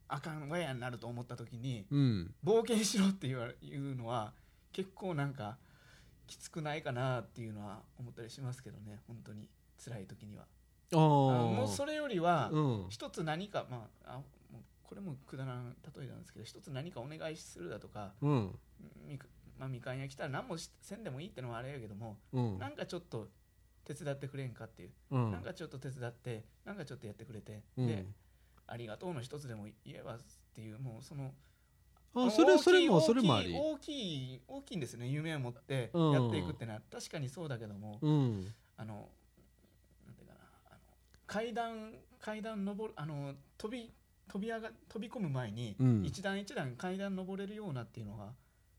[0.08, 2.34] あかんわやになると思った時にうん。
[2.44, 4.32] 冒険しろって言われ言うのは
[4.72, 5.58] 結構なんか
[6.26, 9.00] きつくないかなっていうのは思ったりしますけどね。
[9.06, 9.48] 本当に。
[9.82, 10.44] 辛い時には。
[10.92, 12.86] ああのーもうそれよりはうん。
[12.88, 14.20] 一つ何かまああ
[14.82, 18.58] これもくだらん例えなんですけど一つ何かお願いするだとかうん
[19.60, 22.58] まあ、みかん屋来たら何もしせんでもいいってのはあれやけども、うん。
[22.58, 23.28] なんかちょっと
[23.84, 25.30] 手伝ってくれんかっていう、うん。
[25.32, 27.86] なんかちょっと手伝ってなんかちょっとやってくれて、うん。
[27.86, 28.06] で
[28.66, 30.18] ありがとうの一つでも言えばっ
[30.54, 31.34] ていうもうその
[32.14, 33.54] あそれそれも大きいそれもあり。
[33.54, 36.12] 大きい大きいんですよね夢を持ってうん。
[36.12, 38.54] やっていくってのは、確かにそうだけども、うん。
[38.78, 39.10] あの
[40.06, 40.78] なんていうかなあの
[41.26, 43.92] 階段階段登るあの飛び
[44.26, 46.02] 飛び上が飛び込む前に、うん。
[46.06, 48.32] 一段一段階段登れるようなっていうのは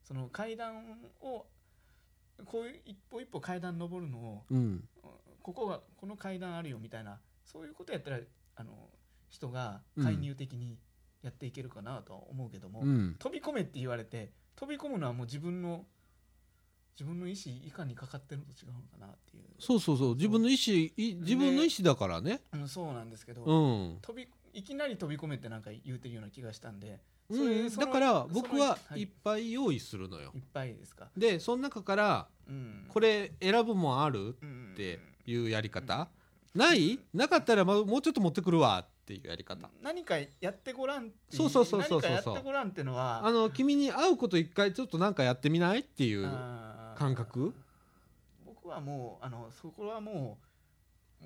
[0.03, 1.45] その階段を
[2.45, 4.83] こういう一歩一歩階段登るのをうん。
[5.41, 8.19] ここがこの階段あるよみたいなそういうことやったら
[8.55, 8.89] あの
[9.29, 10.77] 人が介入的に
[11.23, 13.15] やっていけるかなとは思うけども、うん。
[13.17, 15.85] 飛び込めって言われて飛び込むのはもう自分の
[16.99, 20.15] 自分の意思いかにかかってるのと違うのかなっていう、そうそうそう。
[20.15, 22.41] 自分の意思い自分の意思だからね。
[22.53, 23.97] うん、そうなんですけど、うん。
[24.01, 26.99] 飛びいきなり飛び込めってなんか言うてるような気がしたんで、
[27.31, 29.01] うん、だから僕ははい。
[29.01, 30.31] いっぱい用意するのよ。
[30.35, 34.71] いっぱいですか、でその中からうん、これ選ぶもんあるうん。
[34.73, 36.09] っていうやり方？
[36.53, 36.99] ない？
[37.13, 39.69] なかったらまもうちょっと持ってくるわっていうやり方。
[39.81, 42.11] 何かやってごらんそうそうそうそうそう。
[42.11, 43.25] 何かやってごらんっていうのは。
[43.25, 46.23] あの君に会うこと一回ちょっとなんかやってみないっていう
[46.97, 47.53] 感覚？
[48.45, 50.37] 僕はもうあのそこはもうも
[51.21, 51.25] う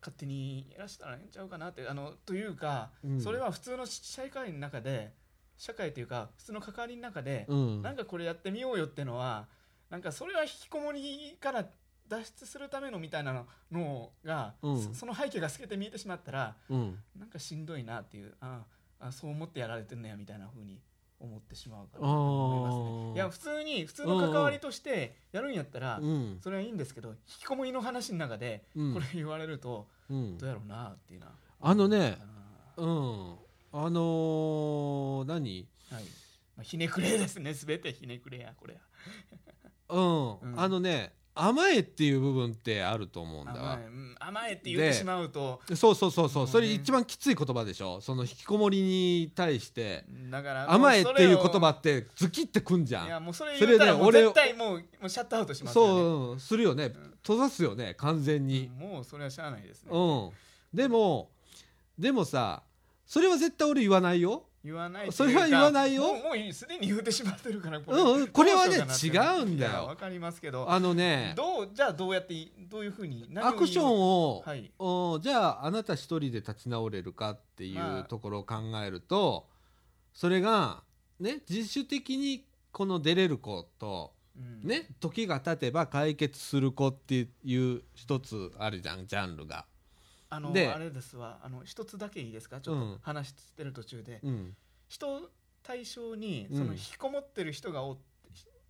[0.00, 3.20] 勝手にやらせたらええんちゃうかなってあのというか、うん。
[3.20, 5.12] それは普通の社会の中で
[5.56, 7.82] 社会というか普通の関わりの中で、うん。
[7.82, 9.46] なんかこれやってみようよっていうのは
[9.90, 11.66] なんかそれは引きこもりから
[12.08, 13.32] 脱出するためのみたいな
[13.72, 14.82] のが、うん。
[14.82, 16.98] そその背景が透けて見えてしまったらうん。
[17.18, 18.62] なんかしんどいなっていうあ
[19.00, 20.80] あそう思ってやられてんのやみたいな風に
[21.20, 22.78] 思ってしまうかなと思います
[23.10, 23.14] ね。
[23.14, 26.38] いや普通に普通の関わりとしてやるんやったら、うん。
[26.42, 28.94] それはいいんですけど引きこもりの話の中でうん。
[28.94, 30.36] これ言われるとうん。
[30.38, 33.36] どうやろうなっていうのはあのねあうん
[33.76, 35.66] あのー何？
[35.90, 36.04] ーはい。
[36.56, 37.52] まあ、ひねくれですね。
[37.52, 38.78] 全てひねくれやこれ
[39.88, 40.60] うん、うん。
[40.60, 45.60] あのね甘えっていう部分ってあると思うんだ甘わえ,、うん、甘えって言ってしまうと。
[45.74, 48.00] そうそうそうそう、ねそれ一番きつい言葉でしょ？
[48.00, 50.04] その引きこもりに対して。
[50.30, 53.06] だから甘えっていう言も葉ってズキってくんじゃん。
[53.06, 55.90] いやもうそれそれ言ったらもう絶対もうもうシャットアウトしますよね。
[55.90, 56.92] そうするよね。
[57.22, 58.70] 閉ざすよね完全に。
[58.78, 59.90] もうそれはしゃあないですね。
[59.92, 60.30] うん。
[60.72, 61.30] でも
[61.98, 62.62] でもさ
[63.06, 64.44] それは絶対俺言わないよ。
[64.64, 66.02] 言わないそれは言わないよ。
[66.02, 68.28] もうもうすでに言うてしまってるからこうんうん。
[68.28, 69.08] これはね違
[69.42, 69.86] うんだよ。
[69.86, 74.72] わかりますけどあのねどうじゃあどうやっていどういうふうにアクションを、はい。
[74.78, 78.00] うんじゃああなた一人で立ち直れるかっていまあ。
[78.00, 79.46] うところを考えると、
[80.14, 80.82] それが
[81.20, 84.66] ね自主的にこの出れる子とうん。
[84.66, 89.66] ね時が経てば解決する子っていう一つあるじゃんジャンルが。
[90.34, 91.38] あのであれですわ。
[91.44, 92.60] あの一つだけいいですか？
[92.60, 92.94] ちょっうん。
[92.94, 94.56] と話してる途中で、うん。
[94.88, 95.30] 人
[95.62, 96.58] 対象にうん。
[96.58, 98.02] その引きこもってる人がおって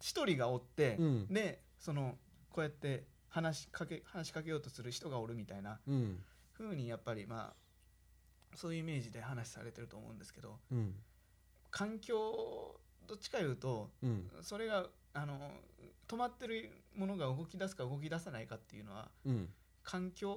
[0.00, 1.26] 一人がおって、うん。
[1.32, 2.18] でその
[2.50, 6.22] こうやって話しかけ話しかけようとする人がおるみたいなうん。
[6.52, 10.94] 風にやっぱりまあそういうイメージで話されてると思うんですけどうん。
[11.70, 14.30] 環境どっちかいうとうん。
[14.42, 15.38] それがあの
[16.06, 19.48] 止まってるものが動き出すか動き出さないかっていうのはうん。
[19.82, 20.30] 環境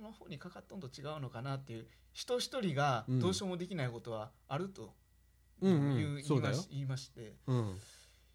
[0.00, 3.20] の方にかかっとんと違うのかなっていう人一人がうん。
[3.20, 4.94] どうしようもできないことはあると
[5.60, 5.98] うんうん。
[5.98, 6.56] いう言いそうだよ。
[6.56, 7.78] まし言いましてうん。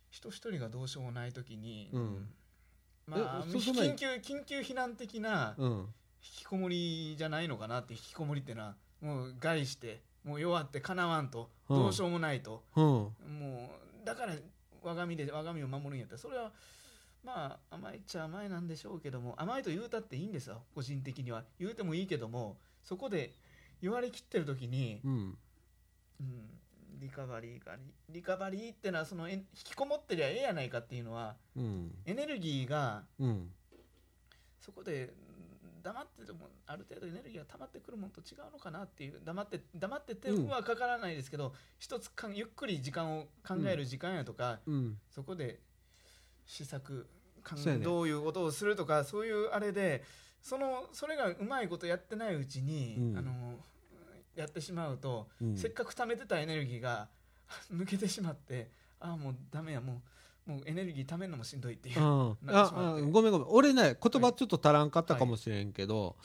[0.09, 2.27] 人一人がどうしようもない時に、うん。
[3.07, 5.69] まあ緊急緊急避難的なうん。
[5.69, 5.85] 引
[6.21, 11.77] きこもりじゃないのかなって引きこもりってのはもう害してもう弱ってかなわんとうん。
[11.77, 12.83] どうしようもないと、うん。
[12.83, 13.11] も
[14.03, 14.33] うだから
[14.83, 16.51] 我が身で我が身を守るんやったらそれは
[17.23, 21.43] まあ甘いっちゃ甘いなんでしょうけども甘いと言うたっていいんですよ個人的には。
[21.59, 23.33] 言うてもいいけどもそこで
[23.81, 25.37] 言われきってる時に、うん。
[26.19, 31.91] うん、リカバリーかリリカバリーってのはそのえ引きこもってりゃええやないかっていうのはうん。
[32.05, 33.51] エネルギーがうん。
[34.59, 35.11] そこでうん
[35.83, 44.97] 黙っててもある程度エネルギーが溜まってくるものと違うのかなっていう黙って黙っててはかからないですけど、一つかんゆっくり時間を考える時間やとか、うん。
[45.09, 45.59] そこで
[46.51, 47.07] 試作
[47.81, 50.03] どういうことをするとかそういうあれで
[50.41, 53.17] そのそれがうまいことやってないうちに、うん。
[53.17, 53.31] あの
[54.35, 55.57] やってしまうと、うん。
[55.57, 57.09] せっかく貯めてたエネルギーが
[57.71, 60.01] 抜けてしまってああもうダメやも
[60.47, 63.47] うもうエネルギー貯めるのもしんどいっていうう、 ん、ああごめんごめん。
[63.47, 66.17] 俺ね言葉ちょっと足らんかったかもしれんけど、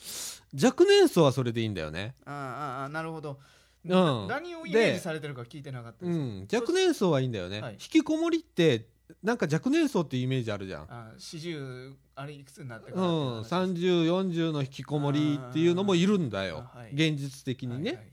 [0.61, 2.15] 若年層はそれでいいんだよね。
[2.25, 3.39] ああああなるほど、
[3.85, 3.89] ん。
[3.89, 6.47] な何をイメージされてるか聞いてなかったうです、ん。
[6.51, 7.73] 若年層はいいんだよね、はい。
[7.73, 8.87] 引きこもりって
[9.23, 10.87] なんか若年層っていうイメージあるじゃん。
[10.89, 16.67] あ四十あれいくつになってかうん、らう話です3040の引きこもりっていうのもいるんだよ。
[16.73, 16.93] はい。
[16.93, 18.07] 現実的にね、はいはい。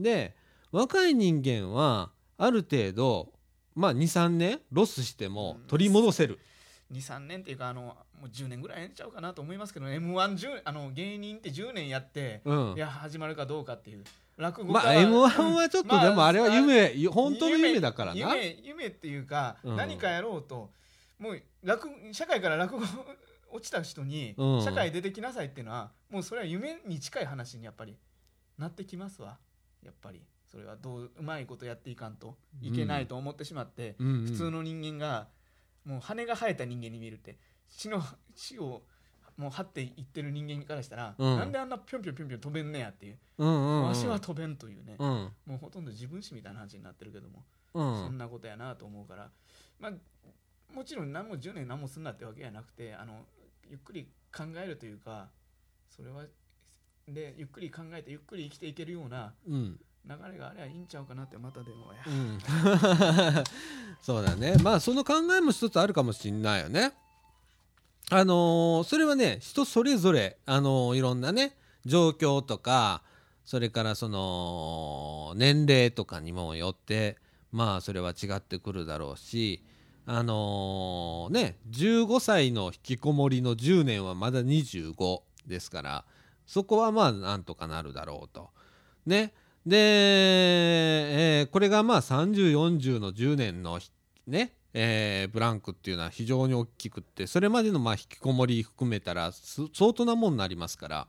[0.00, 0.36] で
[0.70, 3.32] 若い人間はある程度
[3.74, 5.66] まあ23年ロスしてもうん。
[5.66, 6.38] 取り戻せる、
[6.92, 12.74] 23年っていうかあのもう10年ぐらいやっちゃうかなと思いますけど m 1あの芸人って10年やって、うん。
[12.74, 14.04] いや始まるかどうかっていう
[14.38, 18.36] 落語まあ m 1はちょっとまあでもあれは夢、本当の夢だからな。
[18.36, 19.76] 夢夢っていうか、うん。
[19.76, 20.70] 何かやろうと。
[21.18, 22.82] もう落社会から落語
[23.50, 24.62] 落ちた人に、うん。
[24.62, 27.98] 社会出てきなさいっていうのはもうそれは夢に近い話にやっぱり
[28.56, 29.38] なってきますわ。
[29.82, 30.22] やっぱり。
[30.50, 34.06] それはどううまいことやっていかんといけないと思ってしまって、うん。
[34.06, 34.24] うん。
[34.26, 35.28] 普通の人間が
[35.84, 38.02] もう羽が生えた人間に見えるって死の
[38.34, 38.82] 死を
[39.38, 41.38] もう張っていってる人間からしたら、うん。
[41.38, 45.08] なんであんなぴょんぴょんぴょんぴょん飛べんねやっていう、うんうんは飛べんというね、うん。
[45.46, 48.06] もうほとんど自分史みたいな話になってるけども、うん。
[48.06, 49.30] そんなことやなと思うから、
[49.78, 49.92] まあ、
[50.74, 53.20] もちろん何も10年何もすんなってわけじゃなくてあの
[53.70, 55.28] ゆっくり考えるというか
[55.88, 56.24] それは
[57.06, 59.78] でゆっくり考えてゆっくり生きていけるようなうん。
[60.04, 62.00] 流れがあればいいんちゃうかなってまた電話や。
[62.06, 63.44] うん。
[64.00, 64.56] そうだね。
[64.62, 66.94] まあその考えも一つあるかもしんないよね
[68.10, 73.02] あのーそれはね人それぞれあのーいろんなね状況とか
[73.44, 77.16] それからその年齢とかにもよって
[77.52, 79.62] まあそれは違ってくるだろうし
[80.06, 86.04] あのーね15歳の引きこもりの10年はまだ25ですから
[86.46, 88.50] そこはまあなんとかなるだろうと。
[89.04, 89.32] ね
[89.66, 93.78] で、えーこれがまあ3040の10年の
[94.26, 101.06] ね、えーブランクっていうのは非常に大きくってそれまでのまあ引きこもり含めたらす相当なもんになりますから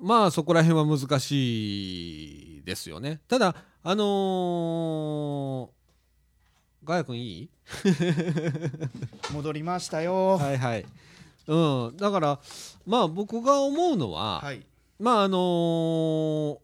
[0.00, 3.20] まあそこら辺は難しいですよね。
[3.28, 7.48] ただあのー、ガヤ君いい？
[9.32, 10.36] 戻りましたよ。
[10.38, 10.86] はいはい。
[11.46, 11.96] うん。
[11.96, 12.40] だから
[12.86, 14.66] まあ僕が思うのは、はい。
[14.98, 16.58] まああのー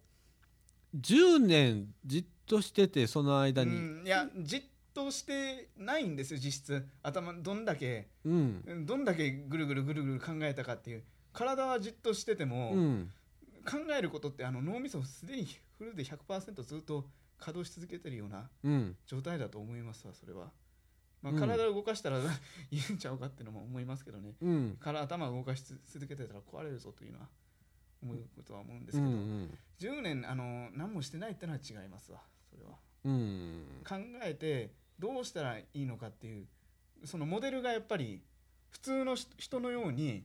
[1.01, 4.05] 10年じっとしててその間に、うん。
[4.05, 4.63] いやじっ
[5.05, 6.87] としてないんですよ実質。
[7.03, 8.85] 頭どんだけうん。
[8.87, 11.03] どんだけぐるぐるぐるぐる考えたかっていう。
[11.33, 13.11] 体はじっとしてても、うん。
[13.65, 15.47] 考えることってあの脳みそすでに
[15.79, 17.07] フルで100%ずっと
[17.39, 18.97] 稼働し続けてるようなうん。
[19.07, 20.51] 状態だと思いますわそれは、
[21.23, 21.41] まあ、うん。
[21.41, 22.21] 体を動かしたらい
[22.77, 24.35] いんちゃうかっていうのも思いますけどね。
[24.43, 24.77] うん。
[24.79, 27.29] から頭を動かし続けてたら壊れるぞというのは
[28.03, 32.21] 思うことは思うんですうけど、ん10年あの何もしてないってのは違いますわ
[32.51, 32.73] それは。
[33.05, 33.65] うん。
[33.87, 34.71] 考えて
[35.01, 36.47] どうしたらいいのかっていう
[37.05, 38.23] そのモデルがやっぱり
[38.71, 40.25] 普通の人人のように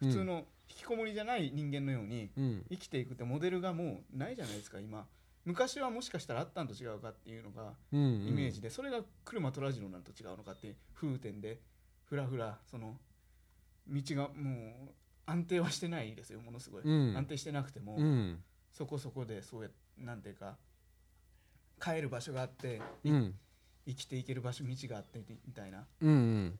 [0.00, 2.66] 普通の引きこもりじゃない人間のようにうん。
[2.68, 5.06] 生きていくってモデルがもうないじゃないですか今。
[5.44, 11.58] 昔はもしかしたらあったんと違うかっていうのがうんイメージでそれが車トラジロなんと違うのかって風天で
[12.04, 12.96] ふらふらその
[13.88, 14.90] 道がもう
[15.24, 17.16] 安定はしてないですよものすごい、うん。
[17.16, 18.42] 安定してなくても、うん。
[18.72, 20.56] そこそこでそうやなんていうか
[21.80, 23.34] 帰る場所があってうん
[23.88, 25.86] 生きていける場所道があってみたいな。
[26.02, 26.58] うんうん。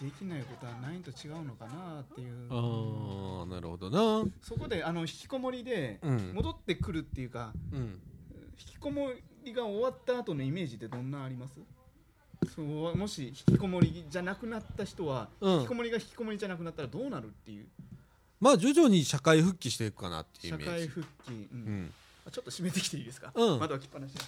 [0.00, 2.48] できないことはないと違うのかなっていう。
[2.50, 4.30] ああなるほどな。
[4.42, 6.32] そこであの引きこもりでうん。
[6.34, 8.00] 戻ってくるっていうか、うん。
[8.58, 9.10] 引きこも
[9.44, 11.54] りが終わった後のイメージってどんなあります？
[12.54, 15.52] そうもし引きこもりじゃなくなった人は、うん。
[15.54, 17.66] 引きこもりが引きこもりじゃなくなったらどうなるっていう？
[18.40, 20.86] まあ徐々に社会復帰していくかなっていうイ社メージ。
[20.86, 21.36] 会復帰、うん。
[21.38, 21.92] うん。
[22.26, 23.60] あちょっと閉めてきていいですか、うん。
[23.60, 24.18] 窓開きっぱなしで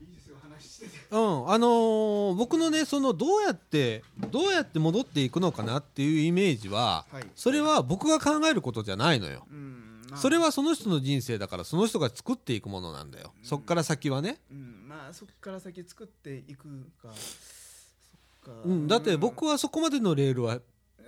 [0.00, 7.24] いいですよ話しててうんあのー僕のねそのどうやってどうやって戻っていくのかなっていうイメージは、はい。
[7.34, 9.46] それは僕が考えることじゃないのよ。
[9.50, 10.20] うんまあ。
[10.20, 13.32] それはその人の人生だからその人が作っていくものなんだよ。
[13.42, 16.68] そっから先はね、うん、まあそこから先作っていく
[17.02, 17.08] か
[18.44, 18.62] そっか。
[18.64, 20.60] うん、だって僕はそこまでのレールは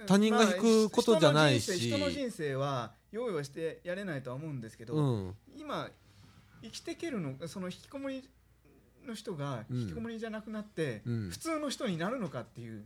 [0.07, 1.69] 他人が引くことじゃないし。
[1.69, 5.35] まあ人の人の人生は用意はしてやれないとは思うんですけど、うん。
[5.57, 5.91] 今
[6.63, 8.29] 生きていけるのその引きこもり
[9.09, 9.81] の人がうん。
[9.81, 11.31] 引きこもりじゃなくなって、うん。
[11.31, 12.85] 普通の人になるのかっていう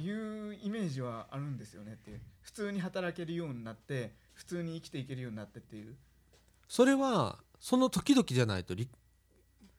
[0.00, 2.20] いうイメージはあるんですよねっていう。
[2.40, 5.94] 普通に働けるようになって普通に生きていけるようになってっていう。
[6.68, 8.88] それはその時々じゃないとり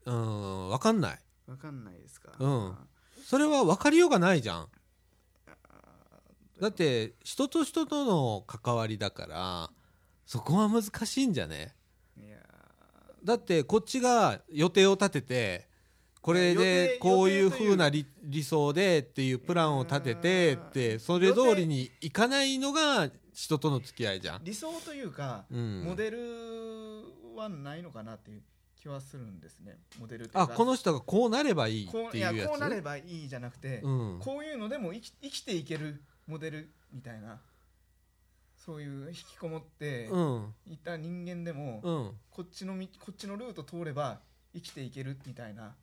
[0.06, 1.20] うん分かんない。
[1.48, 2.76] わかんないですか、うん。
[3.26, 4.68] それは分かりようがないじゃん。
[6.62, 9.70] だって人と人との関わりだから
[10.26, 11.74] そこは難しいんじゃね？
[13.24, 15.68] だってこっちが予定を立てて
[16.22, 24.44] これ予で定こういう予定という風な理理想でっていうプランを立ててってそれ通りにいかないのが人との付き合いじゃん。
[24.44, 25.84] 理想というか、うん。
[25.84, 26.20] モデル
[27.36, 28.42] はないのかなっていう
[28.80, 29.80] 気はするんですね。
[30.00, 32.34] モデルあこの人がこうなればいいこっていうやつ？
[32.34, 34.20] ういやこうなればいいじゃなくて、うん。
[34.20, 37.42] こういうのでも生き生きていけるモデルみたいな
[38.66, 40.54] そういう引きこもってうん。
[40.66, 42.12] いた人間でも、うん。
[42.32, 44.20] こっちのみこっちのルート通れば
[44.54, 45.76] 生きていけるみたいな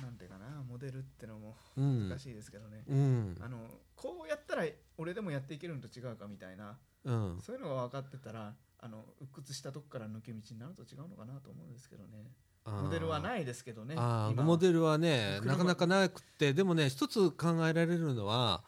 [0.00, 2.08] なんていうかなモデルってのもうん。
[2.08, 3.36] 難しいですけどね、うん。
[3.40, 3.58] あの
[3.96, 4.64] こうやったら
[4.96, 7.38] 俺でもやっていけるのと違うかみたいなうん。
[7.44, 12.30] そういうのが分かってたらあの鬱屈したとこから抜け道になると違うのかなと思うんですけどね。
[12.64, 15.52] モデルはないですけどねモデルはね車。
[15.52, 18.62] なかなかなくってでもね一つ考えられるのは、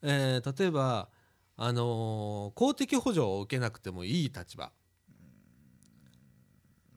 [0.00, 1.08] えー例えば、
[1.56, 4.72] あのー公的補助を受けなくてもいい立場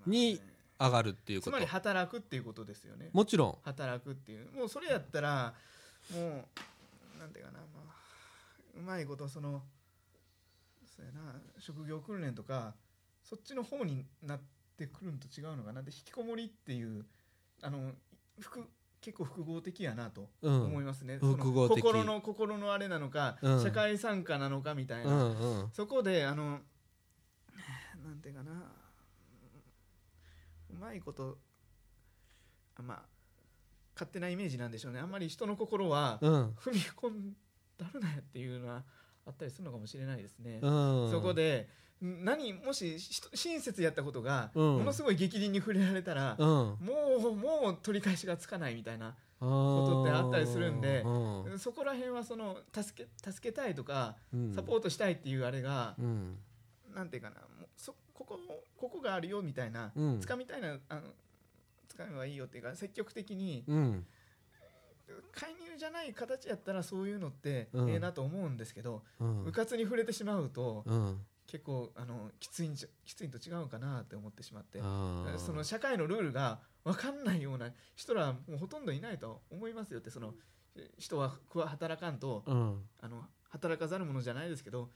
[0.05, 0.39] に
[0.79, 1.51] 上がるっていうこと。
[1.51, 3.09] つまり働くっていうことですよね。
[3.13, 3.57] もちろん。
[3.63, 4.51] 働くっていう。
[4.51, 5.53] もうそれやったら
[6.13, 9.63] もうなんていうかな、まあ、うまいことその
[10.85, 12.73] そうやな職業訓練とか
[13.23, 14.41] そっちの方になっ
[14.77, 15.81] てくるんと違うのかな。
[15.81, 17.05] で引きこもりっていう
[17.61, 17.91] あの
[18.39, 18.67] 複
[19.05, 20.65] 結構複合的やなとうん。
[20.65, 21.79] 思いますね、うん複合的。
[21.83, 23.63] 心の心のあれなのか、うん。
[23.63, 25.69] 社会参加なのかみたいうな、んうん。
[25.71, 26.59] そこであの
[28.03, 28.51] なんていうかな。
[30.71, 31.37] うまいこと
[32.77, 33.01] あまあ
[33.93, 34.99] 勝手なイメージなんでしょうね。
[34.99, 36.49] あんまり人の心はうん。
[36.53, 37.33] 踏み込ん
[37.77, 38.83] だるなやっていうのは
[39.27, 40.59] あったりするのかもしれないですね。
[40.63, 40.67] う
[41.05, 41.11] ん。
[41.11, 44.77] そこでん何もしし親切やったことがうん。
[44.79, 46.47] ものすごい激鱗に触れられたら、うん。
[46.47, 46.77] も
[47.31, 49.45] うもう取り返しがつかないみたいなこ
[49.87, 51.59] とってあったりするんでうん。
[51.59, 54.53] そこら辺はその助け助けたいとかうん。
[54.53, 56.37] サポートしたいっていうあれが、うん。
[56.93, 58.39] なんていうかなもうそここ
[58.77, 60.19] ここがあるよみたいな、うん。
[60.19, 61.01] つかみたいなあの
[61.87, 64.05] つかめばいいよっていうか積極的にうん。
[65.31, 67.89] 介入じゃない形やったらそういうのってうん。
[67.89, 69.45] ええなと思うんですけど、うん。
[69.45, 74.79] うかつに触れてしまうと、うん結構あのきついんじゃきついんと違うかなって思ってしまって、
[75.37, 80.09] その社会のルールが分かんないような人らもうほとんどいないと思いますよって。
[80.09, 80.33] その
[80.97, 82.81] 人は働かんとうん。
[83.01, 84.89] あの働かざるものじゃないですけど、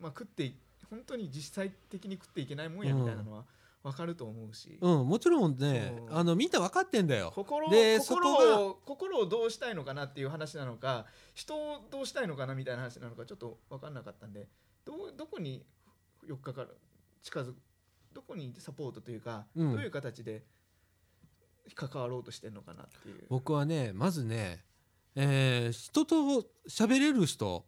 [0.00, 0.54] まあ、食ってい
[0.88, 3.44] 本当に実際的に食っていけないもんやみたいなのは
[3.82, 5.08] 分かると思うし、うん。
[5.08, 7.32] もちろんねあのみんな分かってんだよ。
[7.34, 14.48] 心で心を心をどうしたいのかなっていう話なのか人をどうしたいのかなみたいな話なのかちょっと分かんなかったんで
[14.86, 15.64] どうどこに
[16.26, 16.76] 寄っかかる
[17.22, 17.56] 近づく
[18.12, 19.72] どこにサポートというか、うん。
[19.72, 20.42] どういう形で
[21.74, 23.24] 関わろうとしてるのかなっていう。
[23.28, 24.64] 僕はねまずね
[25.14, 26.16] えー人と
[26.68, 27.64] 喋れる人。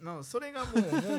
[0.00, 0.70] まあ、それがも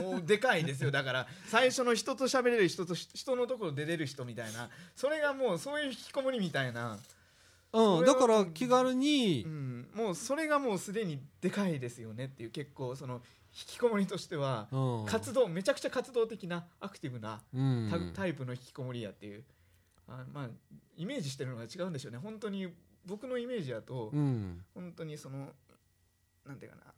[0.10, 0.92] うもうでかいですよ。
[0.92, 4.70] だから最初の人と喋れる人と人のところ出れる人みたいな。
[4.96, 7.00] それがもうそういう引きこもりみたいな、
[7.72, 12.52] うんだから気軽にうん、もうそれがもうすでにでかいですよねっていう。
[12.52, 13.24] 結構その
[13.56, 15.06] 引きこもりとしてはうん。
[15.06, 17.90] 活動めちゃくちゃ活動的なアクティブなうん。
[18.14, 19.44] タタイプの引きこもりやっていう。
[20.08, 20.50] あまあ
[20.98, 22.18] イメージしてるのが違うんでしょうね。
[22.18, 22.68] 本当に
[23.06, 24.64] 僕のイメージだとうん。
[24.74, 25.50] 本当にその
[26.46, 26.94] なんていうかな。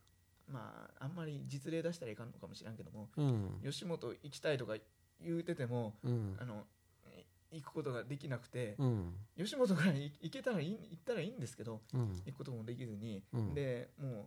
[0.47, 3.61] まああんまり実例出したらいかんのかもしれんけどもうん。
[3.63, 4.75] 吉本行きたいとか
[5.21, 6.37] 言うててもうん。
[6.39, 6.65] あの
[7.51, 9.13] い行くことができなくてうん。
[9.37, 12.21] 吉本からい行けたらいい行ったらいいんですけどうん。
[12.25, 13.53] 行くこともできずに、うん。
[13.53, 14.25] でもう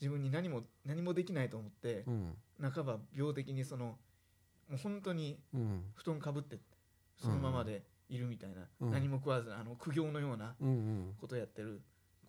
[0.00, 2.36] 自分に何も何もできないと思ってう、ん。
[2.60, 3.98] 半ば病的にその
[4.68, 5.84] もう本当にうん。
[5.94, 6.58] 布団かぶって
[7.20, 8.90] そのままでいるみたいな、うん。
[8.90, 10.54] 何も食わずあの苦行のような
[11.20, 11.82] ことやってる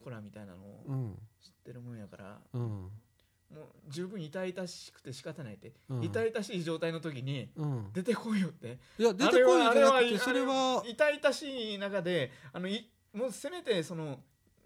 [0.03, 1.15] 子らみたいなのをうん。
[1.41, 2.61] 知ってるもんやから、うん。
[2.61, 6.03] もう十分痛々しくて仕方ないって、うん。
[6.03, 7.89] 痛々しい状態の時にうん。
[7.93, 8.77] 出てこいよって。
[8.97, 14.19] いや出てこいんじゃなくてそれあはれ痛々しい中であのいもうせめてその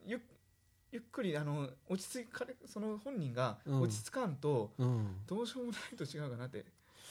[0.05, 0.21] ゆ
[0.91, 3.81] ゆっくりあの落ち着かれその本人がうん。
[3.81, 5.15] 落ち着かんと、うん。
[5.25, 6.65] どうしようもないと違うかなって。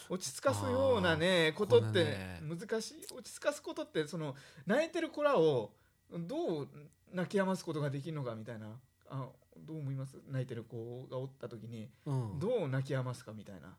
[0.09, 2.43] 落ち着かすようなねことってね。
[2.43, 3.05] 難しい。
[3.17, 4.35] 落ち着かすことってその
[4.67, 5.71] 泣いてる子らを
[6.13, 6.69] どう
[7.13, 8.67] 泣き止ますことができるのかみたいな。
[9.09, 10.17] あどう思います？
[10.29, 12.39] 泣いてる子がおった時にうん。
[12.39, 13.77] どう泣き止ますかみたいな。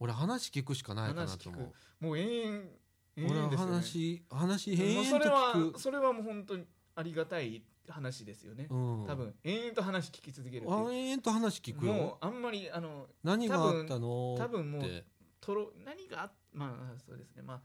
[0.00, 1.42] 俺話聞くしかないかな話聞く。
[1.44, 2.68] と思うもう永遠
[3.16, 3.72] 永俺は遠ですよね。
[3.72, 7.62] 話話も変々とうそれは聞くそれはもう本当にありがたい
[7.92, 9.06] 話ですよね、うん。
[9.06, 14.34] 多分延々と話聞き続ける延々と話聞くもようあんまりあの何があったの？
[14.38, 15.04] 多分もうって。
[15.40, 17.42] とろ何があまあそうですね。
[17.42, 17.60] まあ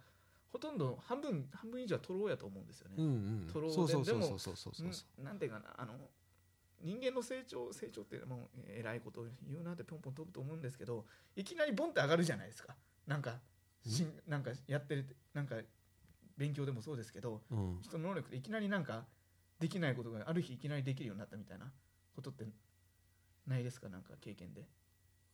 [0.51, 3.09] ほとんど半分半分以上はとろうやと思うんですよね、うんう
[3.45, 3.47] ん。
[3.51, 5.19] トロそうそうででもそうそうそうそうそう。
[5.19, 5.93] うんなんていうかなあの
[6.81, 11.05] 人間の成長成長ってもうえらいこと言うなってポンポン飛ぶと思うんですけど
[11.35, 12.75] いきなりボンって上がるじゃないですか。
[13.05, 13.39] なんか
[13.85, 15.55] しんなんかやってるなんか
[16.35, 17.79] 勉強でもそうですけどうん。
[17.81, 19.05] 人の能力でいきなりなんか
[19.59, 21.65] できないことがある日いきなりできるようになったみたいな
[22.15, 22.45] ことって
[23.47, 23.89] ないですか？
[23.89, 24.67] なんか経験で。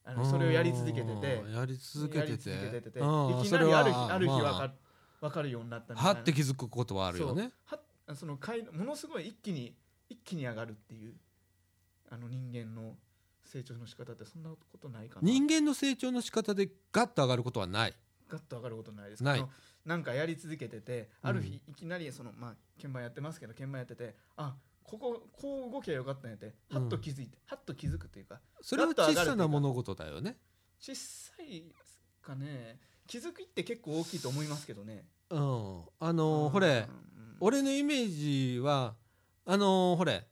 [0.06, 1.44] あのそれをやり続けてて。
[1.46, 2.38] うんやり続けてて。
[2.38, 4.74] いきなりある日ある日まわかる
[5.22, 6.14] わかるようになったみたいな。
[6.16, 7.52] はって気づくことはあるよね。
[7.66, 7.80] は
[8.16, 9.76] そのかいものすごい一気に
[10.10, 11.14] 一気に上がるっていう
[12.10, 12.96] あの人間の
[13.46, 15.22] 成長の仕方ってそんなことないかな。
[15.24, 17.94] 人間の成長の仕方でガッと上がることはない
[18.34, 19.40] ガッと上がることないですない。
[19.40, 19.50] あの
[19.86, 30.38] なんかやり続けててある日いきなりそのまあ鍵盤やってますけど鍵盤やっててあこここう動きゃよかったんやってはっと気づいて、はっと気づくというかそれは小さな物事だよね。
[30.80, 31.64] 小さい
[32.22, 32.80] かね。
[33.08, 35.06] 気づきって結構大きいと思いますけどね。
[35.30, 35.40] うん。
[36.00, 37.38] あのーほれうん。
[37.40, 38.96] 俺のイメージは
[39.46, 40.26] あのーほれ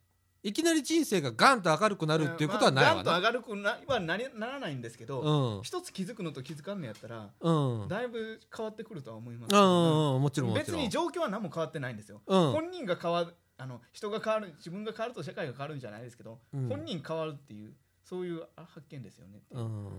[0.44, 5.62] いきなり人生がガンと明るくなるっていうことはないわまあ、ガンな、と上がるくなはなりならないんですけど、うん。
[5.64, 7.88] 一つ気づくのと気づかんのやったらうん。
[7.88, 10.82] だいぶ変わってくるとは思います、うんうんもちろんもちろん。
[10.82, 12.52] 別に状況は何も変わってないんですよ、うん。
[12.54, 16.70] 本人が変わるあの人が変わる自分が変わると社会が変わるんじゃないですけど、うん。
[16.70, 17.74] 本人変わるっていう
[18.04, 19.89] そういうあ発見ですよね、うん。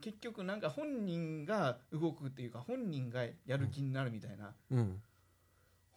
[0.00, 5.02] 結局なんか本人が動くっていうか本人がやる気になるみたいな、うん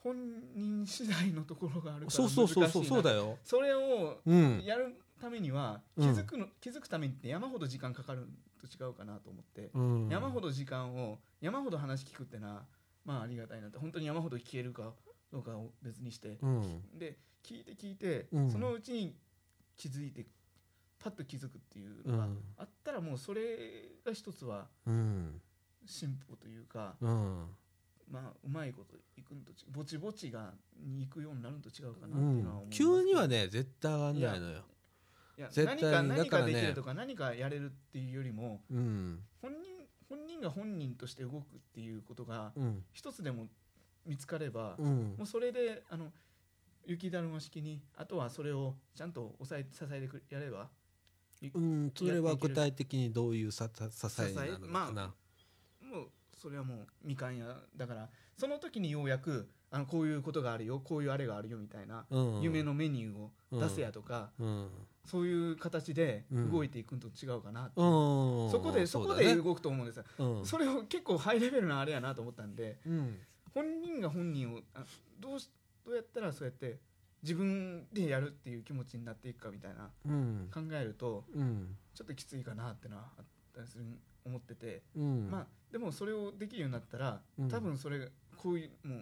[0.03, 0.15] 本
[0.55, 3.17] 人次第のところがあるからそうそうそうそうそうだよ。
[3.17, 8.27] よそれをうんやるためには気づくの、気づくためにって山ほど時間かかる
[8.59, 10.09] と違うかなと思って、うん。
[10.09, 12.63] 山ほど時間を山ほど話聞くってのは
[13.05, 14.93] まあありがたいなって本当に山ほど聞けるか
[15.31, 16.81] どうかを別にして、うん。
[16.97, 18.51] で聞いて聞いて、うん。
[18.51, 19.15] そのうちに
[19.75, 20.25] 気づいて
[20.97, 22.37] パッと気づくっていうのがうん。
[22.57, 23.41] あったらもうそれ
[24.05, 25.41] が一つはうん。
[25.85, 27.45] 進歩というか、うん
[28.09, 32.77] まあうまいこといくんとちぼちぼちがに行くようになるのと違うかなうっていうのは思います、ん。
[32.77, 34.61] 急にはね絶対上がんないのよ。
[35.37, 36.53] いや絶対何か何だからね。
[36.53, 39.19] かできるとか何かやれるっていうよりもうん。
[39.41, 42.83] 本人本人が本人として動くっていうことがうん。
[42.93, 43.47] 一つでも
[44.05, 45.15] 見つかれば、うん。
[45.17, 46.11] もうそれであの
[46.85, 50.69] 雪だるま式にあとはそれをちゃんと抑え支えてくれやれば
[51.53, 51.91] うん。
[51.95, 55.13] それは具体的にどういうさ支えになるのかまなもう
[56.41, 62.41] それはもうみかん屋だからその時にようやくあのこういうことがあるよこういうあれがあるよみたいな、うん。
[62.41, 64.69] 夢のメニューを出せやとか、うん。
[65.05, 66.51] そういう形でうん。
[66.51, 70.45] 動いていくのと違うかなそこでそこで動くと思うんですよ、うん。
[70.45, 73.17] それを結構ハイレベルなあれやなと思ったんでうん。
[73.53, 74.83] 本人が本人をあ
[75.19, 75.49] どうし
[75.85, 76.77] どうやったらそうやって
[77.21, 80.49] 自分でやるっていう気持ちになっていくかみたいなうん。
[80.53, 81.75] 考えるとうん。
[81.93, 83.83] ちょっときついかなってのはあったりする
[84.25, 85.29] 思ってて、うん。
[85.29, 87.49] まあでもそれをできるようになったら、うん。
[87.49, 88.99] 多分それこういうもう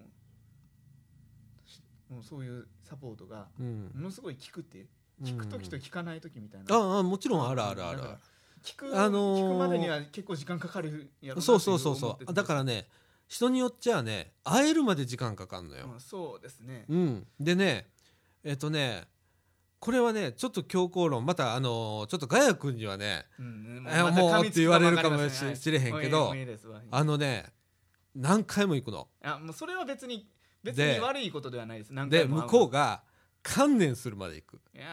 [1.69, 3.91] しもうそういうサポートがうん。
[3.93, 4.87] ものすごい効くっていう
[5.23, 8.01] 聞く時と聞かない時みたいな、ああもちろんあるあるある
[8.63, 12.33] 聞く,、あのー聞くまでには結構時間かかるやろなそうそうそうそう。
[12.33, 12.87] だからね
[13.27, 15.87] 人によっちゃね会えるまで時間かかんのよ。
[15.87, 17.27] まあそうですね、うん。
[17.39, 17.87] でね
[18.43, 19.07] えっとね
[19.79, 27.45] これはねちょっと強行論またあのーちょっとガヤ君にはねうんえもうって言われるかもししれへんけどもういいですわあのね
[28.15, 29.07] 何回も行くの。
[29.23, 30.27] あもうそれは別に
[30.63, 31.93] 別でに悪いことではないです。
[31.93, 33.03] 何で回向こうが
[33.43, 34.61] 観念するまで行く。
[34.73, 34.85] いや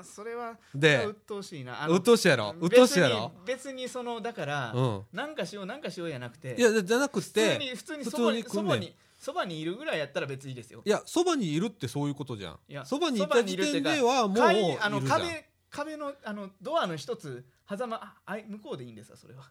[0.00, 1.84] ーそれはで鬱陶しいな。
[1.84, 2.54] あうっとうしいやろ？
[2.60, 3.32] うっ別にとうしいやろ？
[3.46, 5.02] 別にそのだから、うん。
[5.12, 10.80] なんかしようなんかしようやなくていやじゃなく普通てに普通に普そばに通に来んねんそばにそばにいるぐらいやったら別にいいですよ。
[10.84, 12.58] いやそばにいるってそういうことじゃん。
[12.68, 19.50] いやそばにいた時点ではもうい階るあの壁壁のあのドアの一つ狭間ああい向こうでいいんですわそれは。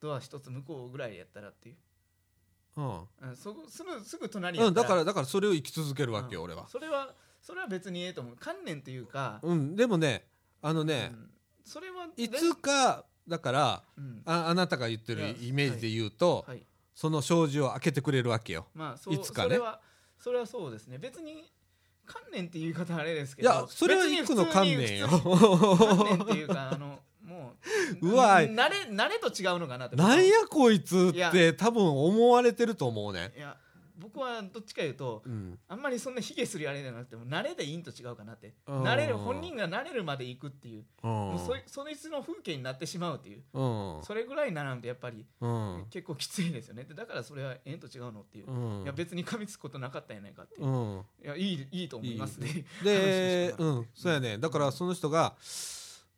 [0.00, 1.76] ドア一つ向こうぐらいやったらっていう。
[2.76, 2.98] うん。
[3.22, 6.44] うんそすぐすぐ隣やうん、だからだからそれを生き続けるわけよ、うん。
[6.44, 6.68] 俺は。
[6.68, 8.36] それはそれは別にええと思う。
[8.38, 10.26] 観念っていうか、うんでもね
[10.60, 11.30] あのねう、ん。
[11.64, 14.22] それはいつかだからうん。
[14.26, 16.62] ああなたが言ってるイメージで言うと、はい
[16.98, 18.66] その障子を開けてくれるわけよ。
[18.74, 19.50] まあそういつかね。
[19.50, 19.80] それは
[20.18, 20.98] それはそうですね。
[20.98, 21.44] 別に
[22.04, 25.06] 観念っていう言い方はあれですけいどやそれは別に一個の観念よ。
[25.06, 27.52] 観念っていうかあのも
[28.02, 33.32] う うわ慣れ慣れと違うのかなってなんやこいつって多分思われてると思うね。
[33.36, 33.56] いや
[33.98, 35.58] 僕はどっちかいうとうん。
[35.68, 38.54] あんまりそんな卑下するあれじゃなくても慣れでいいんと違うかなって。
[38.66, 40.84] うん慣れる本人が慣れるまで行くっていう。
[41.02, 43.42] うんもうそいそいつの風景になってしまうっていう。
[43.52, 46.84] うんそれぐらいにならんとやっぱりうん結構きついですよね。
[46.84, 48.50] でだからそれはええんと違うのっていう。
[48.50, 50.66] うんいや別に噛みつくことなかったんやないかっていう。
[50.66, 51.04] うん。
[51.22, 52.64] いやいいいいと思いますね。
[52.84, 54.38] で、話うん、そうやね。
[54.38, 55.36] だからその人が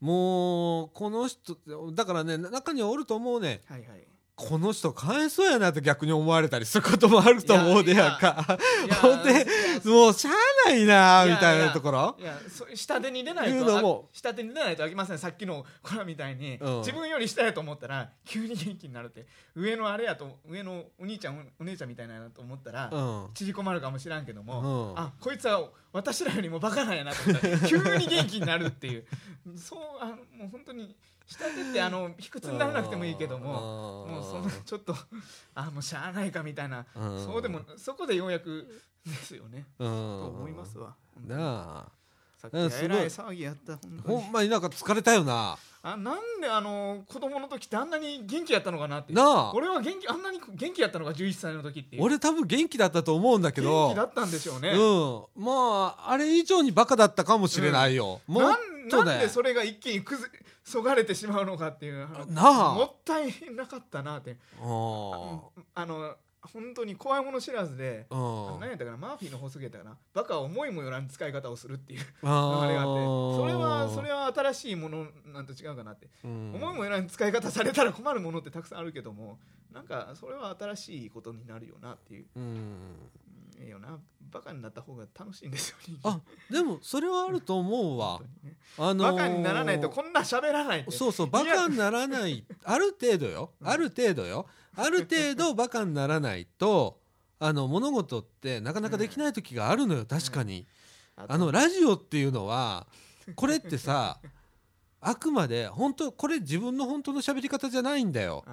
[0.01, 1.57] もうこの人
[1.93, 3.63] だからね中にはおると思うね。
[3.67, 4.07] はいはい
[4.41, 8.59] この人かわいそうやなって逆に思われたりすることもあると思うでやんか。
[9.03, 9.47] ほんで
[9.85, 10.31] もうしゃ
[10.67, 12.17] あないなみたいなところ。
[12.19, 16.79] いやそ下手に出ないと下手に出ないとあきませんさっきのコラみたいに、うん。
[16.79, 23.29] 自分より下やと思ったら急に元気になるって上のあれやと上のお兄ちゃんお姉ちゃんみたいななと思ったら、うん。
[23.35, 24.99] 縮こまるかもしらんけども、うん。
[24.99, 29.05] あこいつは私らよりもバカなんやなと思ったら急に元気になるっていう。
[29.57, 30.97] そうあのもう本当に
[31.31, 34.95] 下手ってあの卑屈にならなくてもいいけどももうそのちょっと
[35.55, 37.25] あもうしゃあないかみたいな、うん。
[37.25, 38.67] そうでもそこでようやく
[39.07, 39.89] ですよね、うん。
[39.89, 40.95] と思いますわ。
[41.27, 42.01] なあ。
[42.37, 45.59] さっきえらい騒ぎやったほんまになんか疲れたよな。
[45.83, 49.53] あなんであの子供の時ってあんなに元気やったのかなってなあ。
[49.55, 53.89] 俺は元気あんなに元気やったのか11歳の時って俺多分元気だったと思うんだけど。
[53.89, 55.45] 元気だったんでしょうね、うん。
[55.45, 59.11] まああれ以上にバカだったかもしれないよ、もっなんとね。
[59.13, 60.31] なんでそれが一気にくず
[60.71, 62.75] そがれてしまうのかっていうなあ。
[62.75, 64.37] もったいなかったなって。
[64.61, 65.41] あ
[65.75, 68.97] あの本当に怖いもの知らずで何やったかな？
[68.97, 69.99] マーフィーの法則やったかな？
[70.15, 73.03] バカは思いもよらん使い方をするっていうあ流れがあって
[73.37, 76.55] それはそれは、は新しいものなんと違うかなって、うん。
[76.55, 79.39] 思いもよらん使い方されたら困るものってたくさんあるけども
[79.71, 82.27] なんかそれは新しいことになるよなっていう。
[82.35, 82.77] うん
[83.61, 83.99] うんいいよな。
[84.31, 88.21] バカになった方が楽しいんですよあでもそれはあると思うわ。
[88.45, 88.57] ね。
[88.79, 93.53] あのーバカにならないとこんな喋らないそうそうバカにならないある程度よ。
[93.61, 93.69] うん。
[93.69, 94.47] ある程度よ。
[94.77, 97.01] ある程度バカにならないと
[97.41, 100.67] あの物事ってなかなかできない時があるのよ確かに。
[101.17, 102.87] あとあのラジオっていうのは
[103.35, 104.21] これってさ
[105.01, 108.45] あくまで本当これ自分の本当の喋り方じゃないんだよ。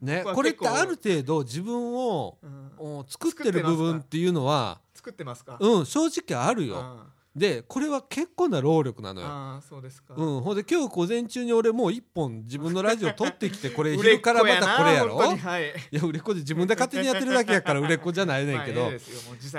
[0.00, 2.70] ね、これってある程度自分をうん。
[2.76, 5.56] お作ってる部分っていうのは作ってますか？
[5.60, 6.76] うん正直あるよ。
[6.78, 9.26] あでこれは結構な労力なのよ。
[9.26, 10.14] ーあーそうですか。
[10.16, 15.16] うん、ほんで今日午前中に俺もう一本自分のラジオ撮ってきてこれ 昼からまたこれやろ？
[15.16, 15.70] はい。
[15.90, 18.90] いや売れっ子で自分で勝手にやってるだけやから売れっ子じゃないねんけど、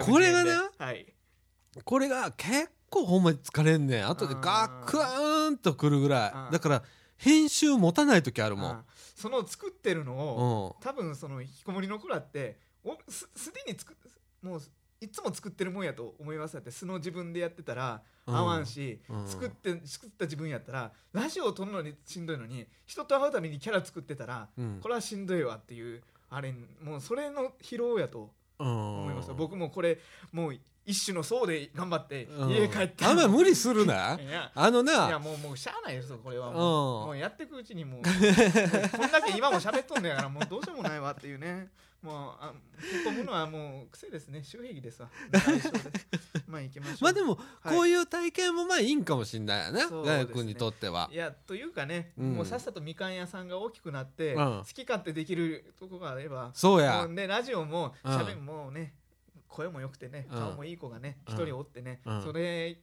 [0.05, 1.13] これがなではい。
[1.83, 4.07] これが結構ほんまに疲れんねん。
[4.09, 5.49] 後でガックワー。
[5.49, 6.53] ンとくるぐらい。
[6.53, 6.83] だから
[7.17, 8.85] 編集持たない時あるもん
[9.15, 10.83] その作ってるのうをん。
[10.83, 13.97] 多分その引きこもりの子らっておすすでに作っ
[14.43, 14.61] もう
[15.01, 18.35] いつも作ってるもんやと思いますだって素の自分でやってたらうん。
[18.35, 19.27] 合わんし、うん。
[19.27, 24.79] 作って作った自分やったらラジオを撮るのにしんどいのに人と会うためにキャラ作ってたらうん。
[24.81, 29.35] これはしんどいわっていうあれもうそれの疲労やと思思いますよ。
[29.35, 29.99] 僕もこれ
[30.31, 32.49] もう一種の層で頑張ってうん。
[32.49, 33.05] 家帰って。
[33.05, 34.13] あんま無理するな。
[34.53, 36.49] あのいやなもうもうしゃあないですよこれは。
[36.49, 36.55] うん。
[36.55, 38.01] もうもうやっていくうちにもう。
[38.01, 38.03] もう
[38.97, 41.69] こんだけ今も喋っとんだからもうどうしようもないわっていうね。
[42.05, 42.53] もうあ
[43.03, 44.43] こむのはもう癖ですね。
[44.43, 45.09] 周兵器ですわ。
[46.47, 47.03] まあ行きましょう。
[47.03, 47.75] まあでもはい。
[47.75, 50.43] こういう体験もまあいいんかもしんないよねそうですね。
[50.43, 51.09] にとっては。
[51.11, 52.33] いやというかね、うん。
[52.35, 54.61] もうさっさとみかん屋さんが大きくなって、うん。
[54.61, 56.51] 好き勝手できるとこがあれば。
[56.53, 56.99] そうや。
[56.99, 58.13] もうねラジオもうん。
[58.13, 58.93] しゃべ、もうね
[59.47, 60.39] 声も良くてねうん。
[60.39, 61.33] 顔もいい子がねうん。
[61.35, 62.23] 一、人おってね、うん。
[62.23, 62.77] それ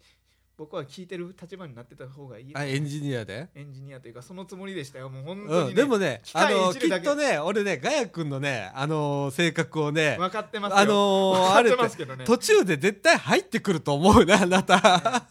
[0.58, 2.50] 僕は聞いてる立場になってた方がいい。
[2.54, 3.48] あエンジニアで？
[3.54, 5.08] エンジニアというかそのつもりでしたよ。
[5.08, 10.78] もう本当に、ねうん、でもねあのきっとね俺ねガヤ君のねあのー性格をね分かってますよ。
[10.78, 12.24] あのー分かってあれってますけどね。
[12.26, 15.26] 途中で絶対入ってくると思うねあなた。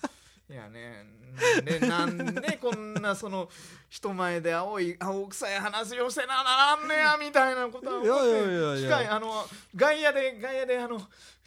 [0.49, 3.49] いやねなんでなんでこんなその
[3.89, 8.77] 人前で青い青臭い話をせなならんねやみたいなことは思っていやいやいや。
[8.77, 10.99] いや機械あの外野で外野であの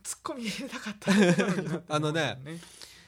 [0.03, 1.12] ツッコミ入れたかった
[1.95, 2.61] あのねね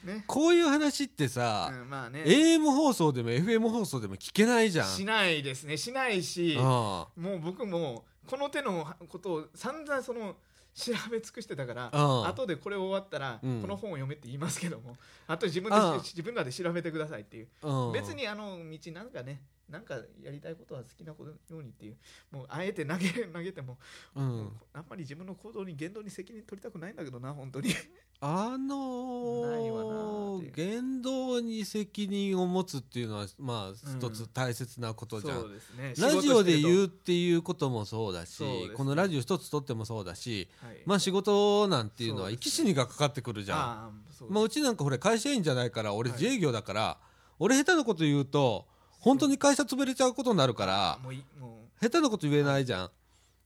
[0.03, 0.23] ね。
[0.27, 2.23] こういう話ってさ、うんまあね。
[2.25, 4.87] AM 放送でも FM 放送でも聞けないじゃん。
[4.87, 10.35] しないですねしないしうんもう僕もこの手のことを散々その
[10.77, 12.27] 調べ尽くしてたからうん。
[12.27, 13.61] 後でこれ終わったらうん。
[13.61, 15.97] この本を読めって言いますけどもあと自分でうん。
[15.97, 17.47] 自分らで調べてくださいっていう。
[17.63, 17.91] うん。
[17.93, 21.97] 別にあの道なんかねなんかやりたいことは好きなことようにっていう
[22.31, 23.77] もうあえて投げ 投げても、
[24.15, 24.51] うん。
[24.73, 27.71] あんまり自分の行動に言動に責任取りたくないんだけどな本当に。
[28.19, 35.93] あのー言動に責任を持つっていうのはまあ一つ大切なことじゃん、そうですね。
[35.97, 38.69] ラジオでう、言うっていうこともそうだしね。
[38.75, 40.81] このラジオ一つとってもそうだしはい。
[40.85, 46.19] まあ仕事なんていうのは生き死にがかかってくるじゃん、うまあ、うちなんかこれ会社員じゃないから俺はい。
[46.19, 46.97] 自営業だから、
[47.39, 48.65] 俺下手なこと言うと
[49.07, 52.91] 本当に会社潰れちゃうことになるからもういも下手なこと言えないじゃん。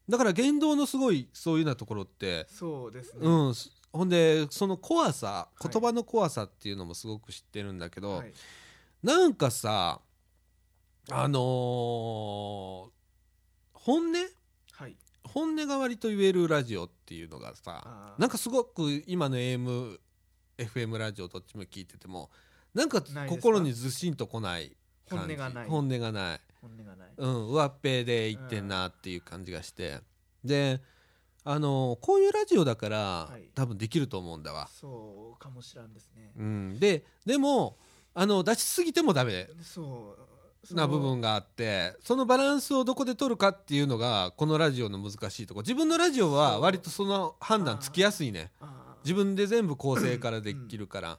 [0.09, 3.55] だから言動のすごいそういうようなところってうそうですね、うん。
[3.55, 5.69] すほんでその怖さはい。
[5.71, 8.33] 言葉の怖さっていうのもすごく知ってるんだけど、はい。
[9.03, 10.01] なんかさ
[11.11, 12.89] あのー
[13.73, 14.13] 本音？
[14.73, 14.95] はい。
[15.23, 18.21] 本音が割と言えるラジオっていうのがさあー。
[18.21, 22.29] なんかすごく今の AMFM ラジオどっちも聞いてても
[22.73, 23.27] なんかないですか？
[23.41, 24.75] 心にずしんとこない
[25.17, 25.69] 感じ本音がない。
[25.69, 26.41] 本音がない。
[26.61, 27.09] 本音がない。
[27.17, 29.99] うん上っぺで言ってんなっていう感じがして、
[30.43, 30.81] で
[31.43, 33.49] あのこういうラジオだから、はい。
[33.55, 37.77] 多分できると思うんだわ、そうかもしらんですね、うん、ででも
[38.13, 39.47] あの出しすぎてもダメ。
[39.61, 40.75] そう。
[40.75, 45.61] な部分があってそのバランスをどこで取るかっていうのがこのラジオの難しいとこ。
[45.61, 48.51] ろ自分のラジオは割とその判断つきやすいね。
[49.03, 51.17] 自分で全部構成からできるから、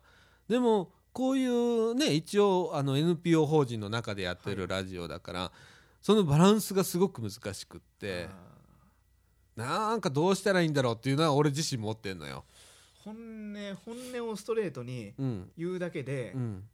[0.49, 5.53] でもこういうね一応あの NPO 法人の中でやってるラジオだから、
[6.01, 8.53] そのバランスがすごく難しくってあ
[9.57, 12.45] なんかどうしたらいいんだろうっていうのは俺自身持ってんのよ。
[12.49, 15.51] ー本音本音をストレートにうん。
[15.57, 16.65] 言うだけでうん。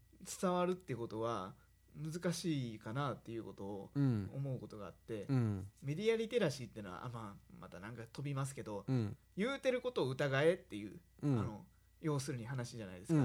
[0.41, 1.53] 伝わるってことは
[1.97, 4.31] 難しいかなっていうことをうん。
[4.35, 5.67] 思うことがあって、うん。
[5.83, 9.17] メディアリテラシーっていうのはあ、まあ、またなんか飛びますけどうん。
[9.37, 11.39] 言うてることを疑えっていう、うん。
[11.41, 11.65] あの
[12.01, 13.23] 要するに話じゃないですうんう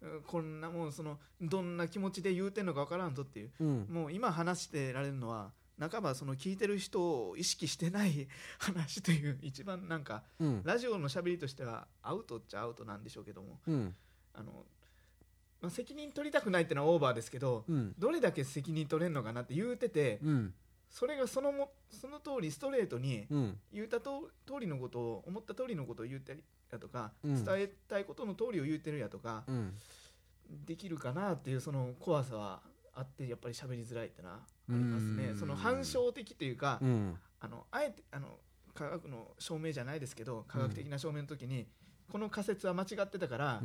[0.00, 0.22] か、んうん。
[0.22, 3.50] こんなもんそのどんな気持ちで言うてんのか分からんぞっていう。
[3.60, 3.86] うん。
[3.90, 10.62] もう今話してられるのは半ばその聞いてる人を意識してない話という一番なんかうん。
[10.64, 13.60] ラジオのしゃべりとしてはアウトっちゃアウトなんでしょうけども。
[13.66, 13.94] うん。
[14.34, 14.64] あの、
[15.60, 17.94] まあ、責任取りたくないっていうのはオーバーですけどうん。
[17.98, 20.54] どれだけ責任取れんのかなって言うててうん。
[20.88, 23.58] それがそのもその通りストレートにうん。
[23.72, 27.44] 言ったと通りのことを思った通りのことを言ったりやとか、うん。
[27.44, 29.74] 伝えたいことの通りを言ってるやとか、うん。
[30.64, 32.60] できるかなっていうその怖さは
[32.94, 34.40] あってやっぱり喋りづらいってのはあ
[34.70, 35.28] りますね。
[35.28, 35.36] うん。
[35.36, 37.18] その反証的というか、うん。
[37.40, 38.38] あのあえてあの
[38.74, 41.66] 科学の証明じゃないですけど科学的な証明の時に、
[42.10, 43.62] この仮説は間違ってたから、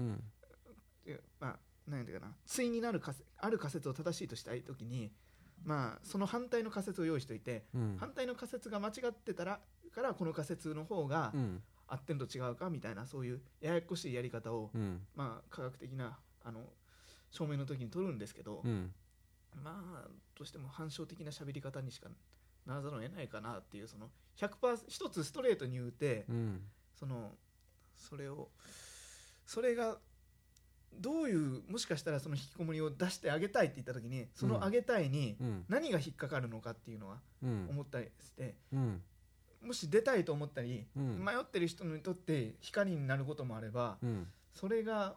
[1.40, 5.12] まあ何ていうかな対になる仮説ある仮説を正しいとしたい時に
[5.64, 7.98] まあその反対の仮説を用意しておいて、うん。
[8.00, 9.60] 反対の仮説が間違ってたら
[9.94, 11.62] からこの仮説の方がうん
[11.92, 15.02] 合ってんと違うかみたいなそういうややこしいやり方を、うん。
[15.14, 16.62] まあ科学的なあの
[17.30, 18.94] 証明の時に取るんですけど、うん。
[19.62, 22.10] まあどうしても反証的な喋り方にしか
[22.66, 26.62] ならざるを得ないかなっていうその100%一つストレートに言うて、うん。
[26.98, 27.32] その
[27.98, 28.50] それを
[29.46, 29.98] それが
[30.94, 35.66] どういうもしかしたらその引きこもりを出してあげたいって言った時にそのあげたいにうん。
[35.68, 37.68] 何が引っかかるのかっていうのはうん。
[37.70, 39.02] 思ったりしてうん
[39.62, 41.24] もし出たいと思ったりうん。
[41.24, 44.28] 迷ってる人にとって光になることもあればうん。
[44.54, 45.16] それが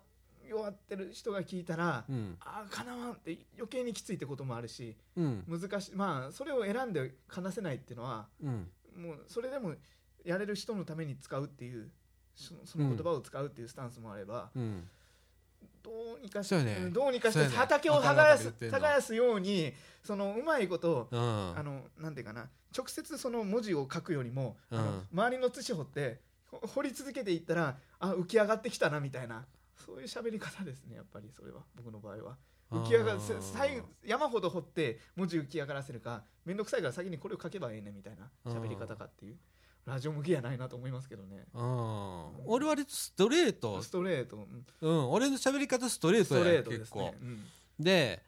[0.48, 2.36] 弱ってる人が聞いたらうん。
[2.40, 5.44] ああかなわんって余計にきついってこともあるしうん。
[5.48, 5.92] 難しい。
[5.94, 8.70] まあそれを選んで話せないっていうのはうん。
[8.96, 9.74] もうそれでも
[10.24, 11.90] やれる人のために使うっていう
[12.34, 14.88] その言葉を使うっていうスタンスもあれば、うん
[15.82, 16.76] どうにかしそうやね。
[16.84, 21.20] うんどうにかして畑を耕す耕すようにそのうまいことうん。
[21.58, 25.06] あのなんていうかな直接その文字を書くよりも、うん。
[25.12, 29.44] 周りの土掘ってほ掘り続けていったらあ浮き上がってきたなみたいな
[29.76, 32.36] そういう喋り方ですねやっぱりそれは僕の場合は。
[32.70, 39.36] 浮き上が最後山ほど掘って文字浮き上がらせるか面倒くさいから先にこれを書けばええねみたいな喋り方かっていう
[39.86, 41.44] ラジオ向きやないなと思いますけどね。
[41.52, 43.82] うん俺割とストレート。
[43.82, 44.46] ストレート。
[44.80, 44.90] うん。
[44.90, 47.00] うん俺の喋り方ストレーストレトやートです結構。
[47.00, 47.44] ねうん。
[47.78, 48.22] で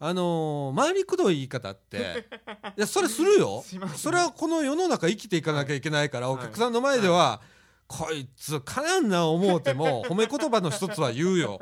[0.00, 2.26] あのー回りくどい言い方って。
[2.76, 3.62] いやそれするよ。
[3.72, 3.88] ね。
[3.96, 6.38] それはこの世の中生きていかなきゃいけないから、はい。
[6.38, 7.42] お客さんの前では、
[7.86, 11.60] こいつかやんな思うても 褒め言葉の一つは言うよ、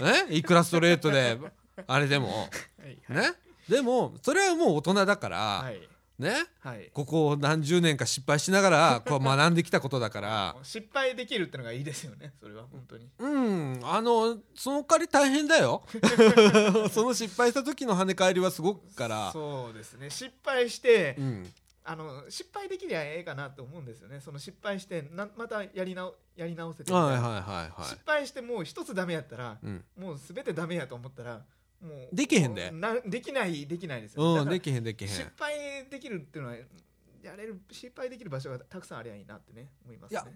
[0.00, 1.38] ね、いくらストレートで
[1.88, 2.28] あれでも。
[2.28, 3.02] はい。
[3.12, 3.34] ね？
[3.68, 5.88] でもそれはもう大人だから、はい
[6.18, 6.34] ね。
[6.60, 6.90] はい。
[6.92, 10.56] ここ何十年か失敗しながらこう学んできたことだから。
[10.62, 13.08] 失敗できるってのがいいですよねそれは本当に。
[13.18, 13.80] うん。
[13.82, 15.84] あのその代わり大変だよ。
[16.92, 19.32] その失敗した時の跳ね返りはすごくから。
[19.32, 20.10] そうですね。
[20.10, 21.52] 失敗してうん。
[21.88, 24.20] あの失敗できりゃええかなと思うんですよね。
[24.20, 27.06] その失敗してなまたやり直やり直せてみたいな。
[27.06, 29.84] はいはいはいは失敗してもう一つダメやったらいうん。
[29.96, 31.44] もう全てダメやと思ったら
[31.80, 32.70] もうできへんで。
[32.70, 35.10] なできないできないですよ、うん、できへんできへん。
[35.10, 36.56] 失敗できるっていうのは
[37.22, 40.20] やれる失敗できる場所がたくさんありゃいいなってね思いますね。
[40.22, 40.32] いや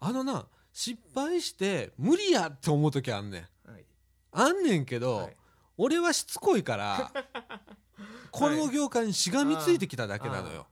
[0.00, 3.70] あのな失敗して無理やって思う時あんねん。
[3.70, 3.84] はい。
[4.32, 5.36] あんねんけど、はい。
[5.78, 7.12] 俺はしつこいから
[8.30, 10.66] この業界にしがみついてきただけなのよ。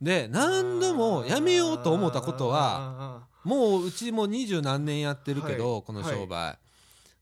[0.00, 5.82] で何度もやめようと思ったことはあもううちも二十何年やってるけど、はい。
[5.82, 6.58] この商売、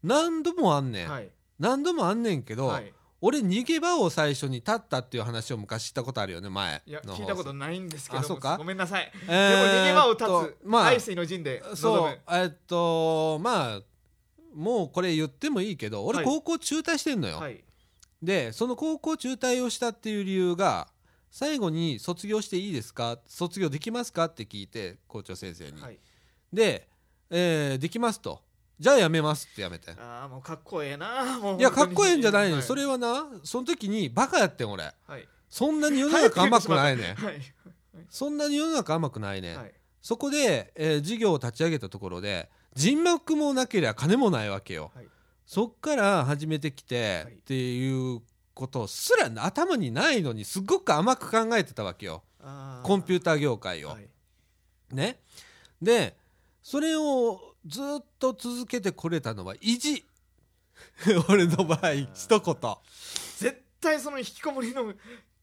[0.03, 2.92] 何度もあんねん、ーはい何度もあんねんけど、はい。
[3.20, 8.56] 俺逃げ場を最初に立ったっていう話を昔したことあるよね前いやの聞いたことないんですけどもあそうか？
[8.56, 10.26] ごめんなさい、えでも逃げ場を立つ、
[10.62, 13.80] とまあ愛水の陣でそうえっとまあ
[14.54, 16.26] もうこれ言ってもいいけど俺はい。
[16.26, 17.64] 高校中退してんのよ、はい。
[18.22, 20.86] でその高校中退をしたっていう理由が
[21.32, 23.18] 最後に卒業していいですか？
[23.26, 24.26] 卒業できますか？
[24.26, 25.98] って聞いて校長先生に、はい。
[26.52, 26.88] で、
[27.30, 28.42] えーできますと
[28.79, 29.91] じゃあやめますってやめて。
[29.99, 31.57] ああもうかっこええな。
[31.59, 34.85] いやかっこええんじゃないの、はそれはなその時にバカやってん俺。
[35.07, 35.29] はい。
[35.51, 37.12] そんなに世の中甘くないね。
[37.12, 37.41] んはい。
[38.09, 39.55] そんなに世の中甘くないね。
[39.55, 39.72] ん、はい。
[40.01, 45.09] そこで、えー事業を立ち上げたところで人脈もなければ金もないわけよ、はい。
[45.45, 47.33] そっから始めてきてはい。
[47.35, 48.22] っていう
[48.55, 52.22] ことすら頭にないのにすごく甘く考えてたわけよ。
[52.41, 54.09] あコンピューター業界を、はい。
[54.95, 55.18] ね。
[55.83, 56.16] で
[56.62, 60.05] それをずっと続けてこれたのは意地。
[61.29, 62.41] 俺の場合一言。
[63.37, 64.95] 絶対その引きこもりの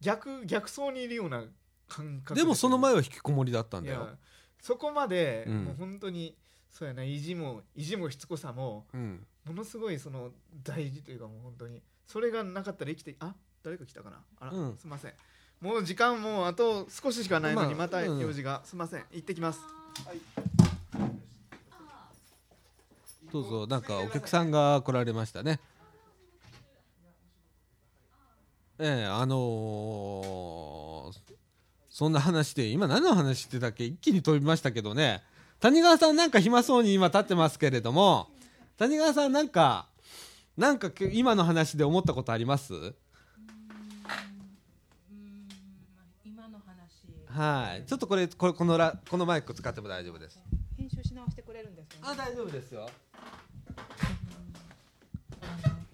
[0.01, 1.43] 逆逆走にいるような
[1.87, 2.43] 感覚で。
[2.43, 4.01] もその前前は引きこもりだったんいだよ。
[4.01, 4.17] や
[4.61, 5.65] そこまで、うん。
[5.65, 6.35] もう本当に
[6.71, 9.25] そうやな意地も意地もしつこさもうん。
[9.45, 10.31] ものすごいその
[10.63, 14.23] 大事というかもう本当にそれがなかったら生きてあ誰か来たかな？
[14.39, 14.77] あら、うん。
[14.77, 15.13] すいません。
[15.61, 18.19] もう時間もうあと少ししかないのにまたうん。
[18.19, 19.05] 用事が、すいません。
[19.11, 19.59] 行ってきます
[23.35, 25.59] どうぞなんかお客さんが来られましたね。
[28.79, 31.35] ええあのー
[31.89, 35.21] そんな話で今何の話してたっけ一気に飛びましたけどね。
[35.59, 38.27] 谷川さんなんか暇そうに今立ってますけれども
[38.77, 39.87] 谷川さんなんか
[40.57, 42.73] なんかけ今の話で思ったことあります？
[47.27, 47.85] はい。
[47.85, 50.41] ちょっとこれこれこのラこのマイク使っても大丈夫です。
[50.77, 52.07] 編集し直してくれるんですよね。
[52.11, 52.89] あ大丈夫ですよ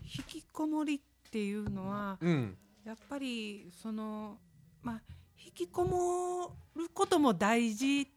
[0.04, 1.00] 引きこもりっ
[1.32, 2.58] ていうのはうん。
[2.84, 4.38] やっぱりその
[4.82, 5.02] まあ
[5.38, 8.08] 引きこもることも大事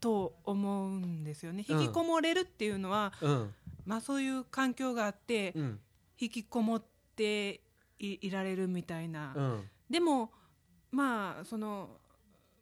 [0.00, 1.64] と思うんですよね。
[1.68, 1.80] うん。
[1.80, 3.54] 引きこもれるっていうのは、うん。
[3.84, 5.80] まあそういう環境があってうん。
[6.18, 6.82] 引きこもっ
[7.16, 7.60] て
[7.98, 9.70] いいられるみたいな、うん。
[9.88, 10.30] でも
[10.90, 11.90] まあその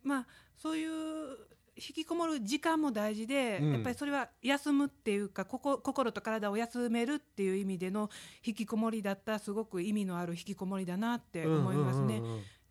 [0.03, 1.39] まあそういう
[1.79, 3.73] 引きこもる時間も大事で、うん。
[3.73, 8.11] やっぱりそれは休むっていうかここ心と体を休めるっていう意味での
[8.45, 12.21] 引きこもりだったらすごく意味のある引きこもりだなって思いますね。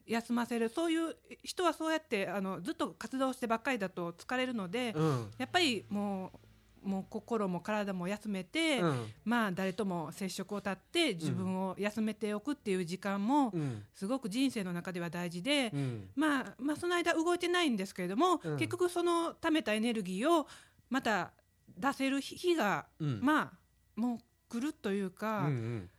[0.06, 0.70] 休ませる。
[0.70, 5.32] そういう人はそうやってあのずっと活動してばっかりだと疲れるので、うん。
[5.38, 6.47] やっぱりもう
[6.88, 9.06] もう心も体も休めて、うん。
[9.26, 13.84] まあ誰とも接触を絶って自分を休めておくっていう時間もうん。
[13.94, 16.10] すごく人生の中では大事で、うん。
[16.16, 18.58] まあ、まあその間動いてないんですけれども、うん。
[18.58, 20.48] 結局その貯めたエネルギーを
[20.90, 21.32] また
[21.78, 23.20] 出せる日が、うん。
[23.22, 24.18] まあもう
[24.50, 25.90] 来るというか、うんうん。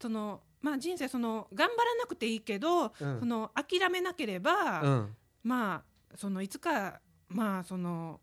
[0.00, 3.20] そのまあ、人生その頑張らなくていいけど、うん。
[3.20, 5.16] その諦めなければ、うん。
[5.44, 8.20] まあそのいつかまあその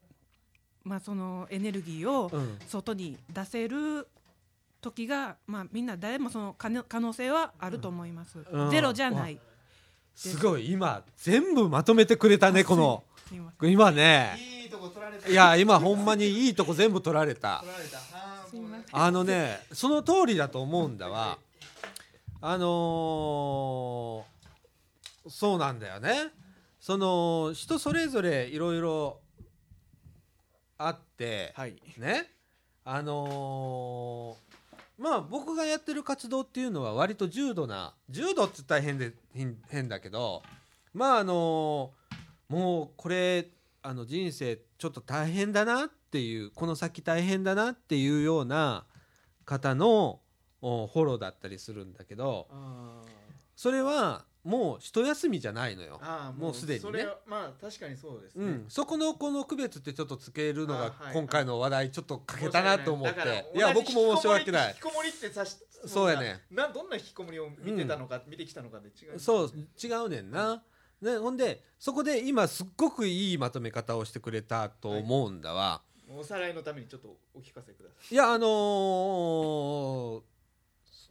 [0.86, 2.60] まあそのエネルギーをうん。
[2.68, 4.08] 外に出せる
[4.80, 8.70] 時が、まあ、みんな誰もその可能可能性はあると思います、うん。
[8.70, 9.40] ゼロじゃない。
[10.16, 10.72] すごい。
[10.72, 13.04] 今全部まとめてくれたねこの。
[13.62, 14.38] 今ね。
[14.64, 15.28] いいとこ取られた。
[15.28, 17.64] いや今ほんまにいいとこ全部取られた。
[18.92, 21.38] あのねその通りだと思うんだわ。
[22.42, 24.36] あのー
[25.28, 26.28] そうなんだよね。
[26.80, 29.18] その人それぞれいろいろ
[30.78, 31.76] あって、はい。
[31.98, 32.30] ね。
[32.84, 34.56] あのー
[34.98, 40.42] まあ僕がやってる活動っていうのは割と重度な重度って言ったら変で変変だけど
[40.94, 43.50] まああのーもうこれ
[43.82, 48.86] あの人生ちょっと大変だなっていうこの先大変だなっていうような
[49.46, 50.22] 方の
[50.62, 52.48] おフォローだったりするんだけど
[53.56, 56.00] それはもう一休みじゃないのよ。
[56.38, 56.82] もうすでにね。
[56.82, 61.14] それはまあ確かにそうですね、うん、そこのこの区別ってちょっとつけるのがあはい。
[61.14, 63.52] 今回の話題ちょっとかけたなと思って。
[63.56, 63.60] い。
[63.60, 64.68] や僕も申し訳ない。
[64.70, 66.42] 引きこもりってさしそうやね。
[66.52, 66.70] な。
[66.70, 70.62] どんな引きこもりを見てたのか、見てきたのかで違うそう違うねんな、
[71.02, 80.22] ね、ほんでそこで今すっごくいいまとめ方をしてくれたと思うんだわ、おさらいのためにちょっとお聞かせください、やあのー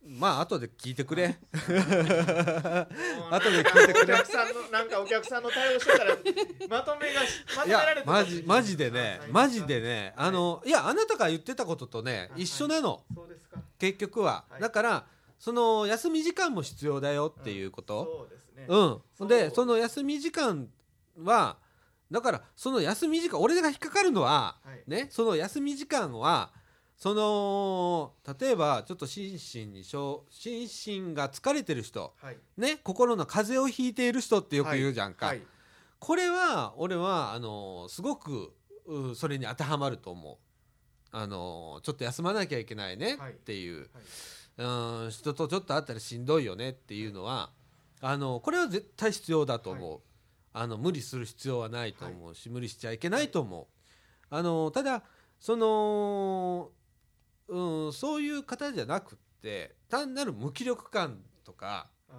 [0.07, 1.25] まあ後で聞いてくれ。
[1.25, 1.27] い。
[1.33, 4.15] 後で聞いてくれ。
[4.15, 6.17] お客さんのなんかお客さんの対応してたら
[6.69, 7.21] まとめが
[7.57, 8.13] まとめられてた。
[8.13, 13.03] マジマジでねはいマジでねあのいやあなたが言ってたこととねはい一緒なの。
[13.79, 14.61] 結局は、はい。
[14.61, 15.07] だから
[15.39, 18.29] その休み時間も必要だよっていうこと、
[18.67, 20.69] そうん、でその休み時間
[21.23, 21.57] は
[22.11, 24.83] だからその休み時間俺が引っかかるのは、はい。
[24.87, 26.53] ねその休み時間は
[26.97, 32.37] その例えばちょっと心身に心身が疲れてる人はい。
[32.57, 35.43] ね心の風邪をひいている人ってよく言うじゃんか、はい。
[35.99, 38.55] これは俺はあのすごく
[38.87, 40.37] うそれに当てはまると思う。
[41.11, 43.33] あのちょっと休まなきゃいけないねはい。
[43.33, 43.87] っていう、はい。
[44.57, 47.51] うん人とちょっと会ったらしんどいよねっていうのは
[48.01, 50.01] あのこれは絶対必要だと思う、
[50.53, 53.67] あの無理する必要はないと思うし、無理しちゃいけないと思う、
[54.31, 55.03] あのただ
[55.41, 56.71] その、
[57.49, 62.15] うん、そういう方じゃなくって単なる無気力感とかあ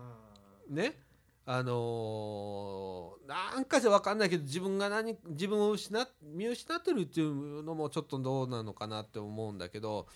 [0.70, 1.00] ね
[1.48, 10.08] あのーなんかじゃ分かんないけど自分が何自分を失っ見失ってるっていうのもちょっとどうなのかなって思うんだけど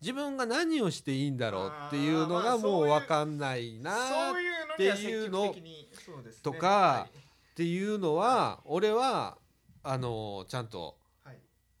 [0.00, 3.92] 自分が何をしていいんだろうっていうのがもう分かんないな
[4.32, 6.40] そういうのにはっていうの積極的にそうですね。
[6.42, 7.08] とかは
[7.52, 9.38] っていうのは俺は
[9.82, 10.96] あのちゃんと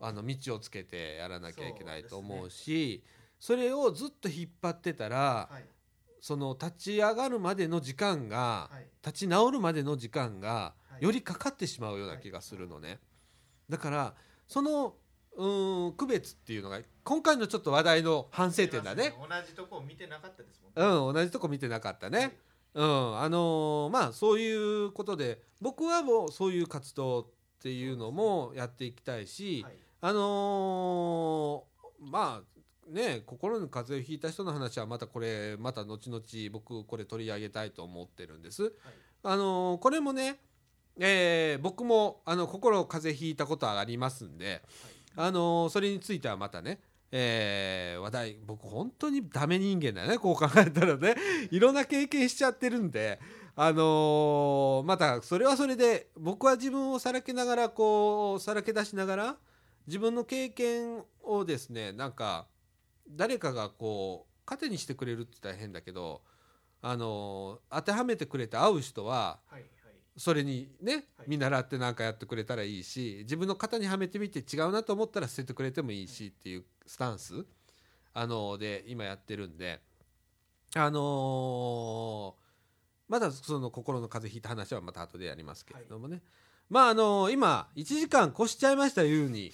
[0.00, 3.02] あの道をつけてやらなきゃいけないと思うし
[3.38, 5.64] それをずっと引っ張ってたらはい。
[6.18, 8.86] その立ち上がるまでの時間がはい。
[9.04, 11.04] 立ち直るまでの時間がはい。
[11.04, 12.98] よりかかってしまうような気がするのね。
[13.68, 14.14] だから
[14.48, 14.96] その
[15.36, 19.14] うーん区別っていうのが今回のちょっと話題の反省点だね。
[19.16, 20.96] 同じとこを見てなかったですもんね。
[21.08, 22.38] うん、同じとこ見てなかったね。
[22.74, 24.52] うん、あのーまあそうい
[24.84, 27.26] うことで僕はもうそういう活動っ
[27.62, 36.22] ていうのもやっていきたいし、はいあのーまあね心に風邪をひいた人の話はまたこれまた後々
[36.52, 38.72] 僕これ取り上げたいと思ってるんです。
[39.22, 40.38] あのーこれもね
[40.98, 44.62] えー僕もあの心風邪ひいたことはありますんで、
[45.16, 46.80] あのそれについてはまたね、
[47.10, 51.16] えー話題僕本当にダメ人間だよねこう考えたらね
[51.50, 53.18] いろんな経験しちゃってるんで。
[53.58, 59.36] あのーまたそれはそれで僕は自分をさらけながらこうさらけ出しながら
[59.86, 62.46] 自分の経験をですねなんか
[63.08, 66.22] 誰かがこう糧にしてくれるって言ったら変だけど、
[66.82, 69.62] あのー当てはめてくれて会う人ははいはい。
[70.16, 71.26] それにねはい。
[71.28, 77.44] 見習って何かやってくれたらいいし自分の型にはめてみて違うなと思ったら捨ててくれてもいいしっていうスタンス、
[78.14, 79.80] あのーで今やってるんで
[80.74, 82.46] あのー
[83.08, 86.22] まだその心の風邪ひいた話はまた後でやりますけれどもね、
[86.68, 89.52] まああのー今1時間越しちゃいました優に。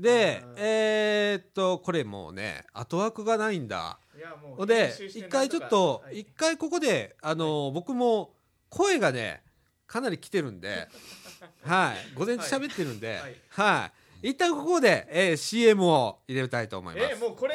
[0.00, 0.54] でうん。
[0.56, 3.98] えーっとこれもうね後枠がないんだ。
[4.16, 6.20] いやもうほんで一回ちょっとはい。
[6.20, 8.32] 一回ここであの僕も
[8.68, 9.42] 声がね
[9.86, 10.88] かなり来てるんで
[11.64, 12.14] はい。
[12.14, 13.36] 午前中喋ってるんではい。
[13.50, 13.90] は
[14.22, 14.28] い。
[14.30, 17.12] 一旦ここでえー CM を入れたいと思います。
[17.12, 17.54] えもうこれ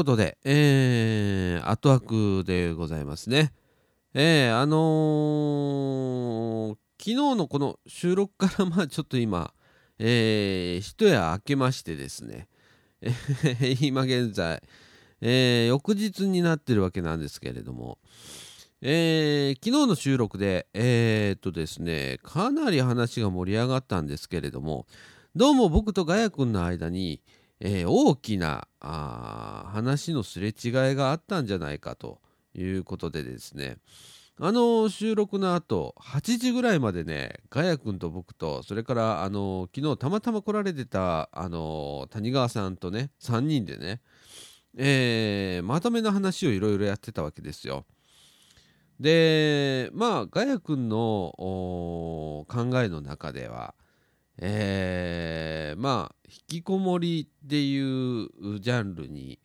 [0.00, 3.52] ことで、えー、後枠でございますね。
[4.14, 9.52] えー、あのー昨日のこの収録から まあちょっと今、
[9.98, 12.48] えー、一夜明けましてですね、
[13.02, 13.12] え
[13.82, 14.62] 今現在、
[15.20, 17.98] えー翌日になってるわけなんですけれども、
[18.80, 24.86] えー昨日の収録で、えーっとですね、かなり話が盛り上がったんですけれども、
[25.36, 27.20] どうも僕とガヤ君の間に、
[27.60, 30.52] えー大きなあ話のすれ違い
[30.94, 32.20] があったんじゃないかと
[32.54, 33.76] いうことでですね
[34.42, 44.00] あの収録の後8時ぐらいまでねガヤ君と僕とそれからあの昨日たまたま来られてたあの谷川さんとね3人でね、
[44.78, 47.84] えーまとめの話をいろいろやってたわけですよ。
[48.98, 52.46] でまあガヤ君の考
[52.82, 53.74] えの中では
[54.40, 58.28] えーまあ引きこもりっていう
[58.60, 59.38] ジャンルに、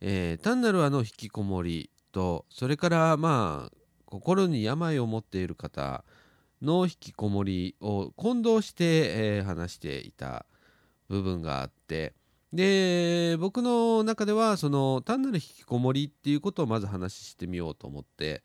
[0.00, 3.76] えー単なるあの引きこもりとそれからまあ
[4.06, 6.04] 心に病を持っている方
[6.62, 8.84] の引きこもりを混同して、
[9.38, 10.46] えー話していた
[11.08, 12.14] 部分があって
[12.52, 18.42] で僕の中ではその単なる引きこもりっていうことをまず話してみようと思って、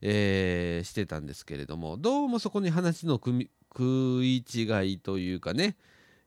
[0.00, 5.76] えーしてたんですけれどもどうもそこに話の組み食い違いというかね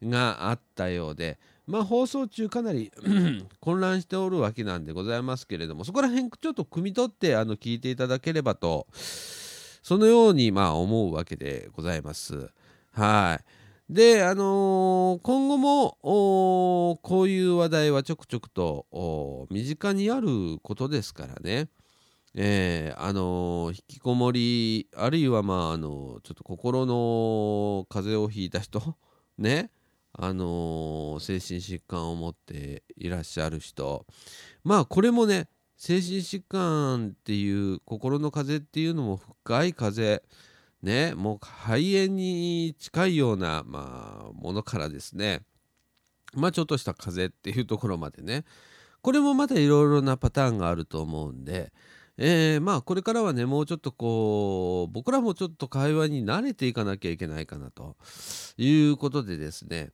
[0.03, 2.91] があったようでまあ放送中かなり
[3.59, 12.49] 混乱しておるわけなんでございますけれどもそこら辺ちょっと汲み取ってあの聞いていただければとそのようにまあ思うわけでございます。
[12.91, 21.69] はいであのー今後もこういう話題はちょくちょくと身近にあることですからね。
[22.35, 28.97] えーあのー引きこもりあるいはまああのちょっと心の風邪をひいた人
[29.37, 29.71] ね
[30.13, 34.05] あの精神疾患を持っていらっしゃる人。
[34.63, 35.47] まあこれもね
[35.77, 40.29] 精神疾患っていう心の風邪っていうのも深い風邪
[40.81, 45.41] ねもう肺炎に近いような、まあ、ものからですね。
[46.33, 48.45] まあちょっとした風邪っていうところまでね。
[49.01, 51.71] これもまたいろいろなパターンがあると思うんで、
[52.21, 57.95] えーまあこれからはねもうちょっとこう僕らもちょっと会話に慣れていかなきゃいけないかなと
[58.57, 59.91] いうことでですね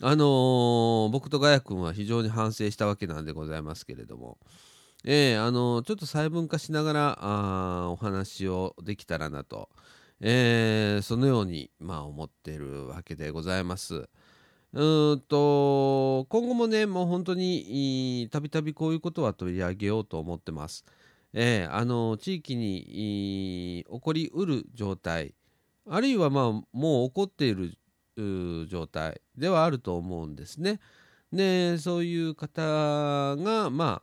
[0.00, 4.38] あのー僕とガヤ君は非常に反省したわけなんでございますけれども
[5.04, 9.68] えー、あのちょっと細分化しながらあお話をできたらなと、
[10.20, 14.08] えー、そのように、まあ、思っているわけでございます。
[14.74, 20.84] うんと今後もねもう本当にたびたびこういうことは取り上げようと思ってます。
[21.40, 25.36] えー、あの地域に起こりうる状態
[25.88, 27.78] あるいはまあもう起こっている
[28.66, 30.80] 状態ではあると思うんですね。
[31.32, 32.60] でそういう方
[33.36, 34.02] がま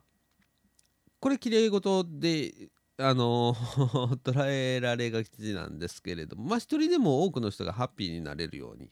[1.20, 3.52] これきれい事であの
[4.24, 8.90] 捉えられがちなんですけれどもまあ一人でも多くの人がハッピーになれるように、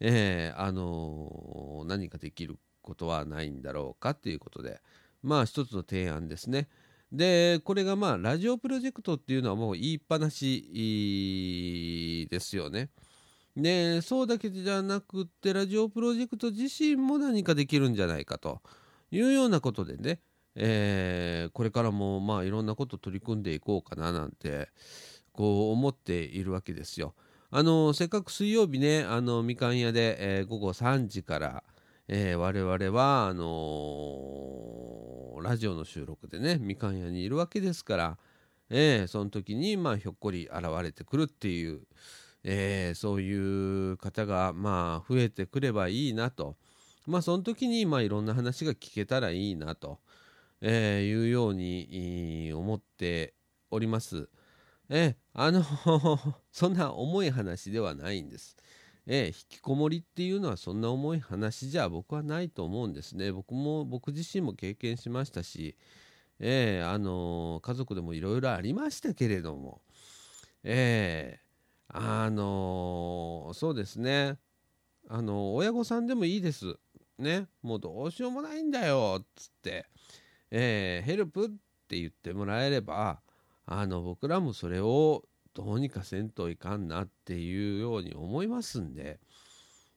[0.00, 4.82] えー、あの何かできることはないんだろうかっていうことで
[5.22, 6.68] まあ一つの提案ですね。
[7.14, 10.66] でこれがまあラジオプロジェクトっていうのはもう言いっぱなし
[12.28, 12.90] ですよね。
[13.56, 18.60] でそうだけじゃなくってラジオプロジェクト自身も何かできるんじゃないかと
[19.12, 20.18] いうようなことでね、
[20.56, 24.70] えー、これからもまあいろんなこと取り組んでいこうかななんて
[25.32, 27.14] こう思っているわけですよ。
[27.52, 31.64] あのせっかく水曜日ねあのみかん屋で、えー、午後3時から、
[32.06, 38.18] えー、我々はあのー、ラジオの収録でねみかん屋にいるわけですから、
[38.68, 41.80] えー、その時にまあひょっこり現れてくるっていう、
[42.42, 46.56] えー、そういう方がまあ増えてくればいいなと
[47.06, 49.98] まあその時にまあいろんな話が聞けたらいいなと、
[50.60, 53.32] えー、いうように思って
[53.70, 54.28] おります。
[54.90, 55.64] えあの
[56.52, 58.56] そんな重い話ではないんです。
[59.06, 63.32] え引きこもりっていうのはそんな重い話じゃ僕はないと思うんですね。
[63.32, 65.76] 僕も僕自身も経験しましたし、
[66.40, 69.82] えー、あの家族でもいろいろありましたけれども、
[70.62, 71.40] え
[71.88, 74.38] あのそうですね。
[75.08, 76.76] あの親御さんでもいいです。
[77.18, 77.46] ね。
[77.62, 79.86] もうどうしようもないんだよっつって、
[80.50, 81.50] え、ヘルプっ
[81.88, 83.20] て言ってもらえれば
[83.66, 85.24] あの僕らもそれを
[85.54, 89.20] どうにかせんといかんなっていうように思いますんで。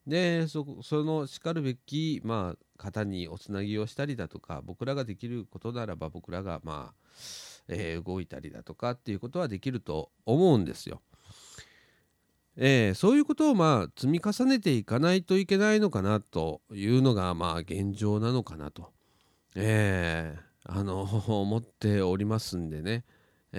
[0.06, 7.08] でそのしかるべき、まあ、方におつなぎをしたりだとか僕らができることならば僕らが、まあ
[7.68, 11.02] えー、動いたりだとかっていうことはできると思うんですよ。
[12.56, 18.94] えー、そういうことをまあ積み重ねていかないといけないのかなというのがまあ現状なのかなと、
[19.56, 23.04] えー、あの思っておりますんでね、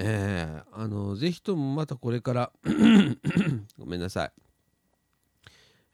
[0.01, 2.53] えー、あのぜひともまたこれから
[3.77, 4.33] ごめんなさい、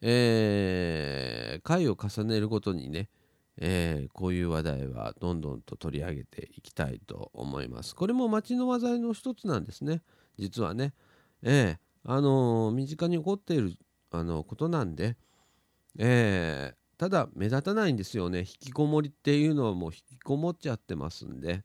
[0.03, 3.09] えー、回を重ねるごとにね、
[3.57, 7.95] えー、こういう話題はどんどんと取り上げていきたいと思います。
[7.95, 10.03] これも町の話題の一つなんですね
[10.39, 10.93] 実はね。
[11.43, 13.75] えーあの身近に起こっている
[14.11, 15.17] あのことなんで、
[15.99, 21.65] え、ただ目立たないんですよね引きこもりっていうのはもう引きこもっちゃってますんで、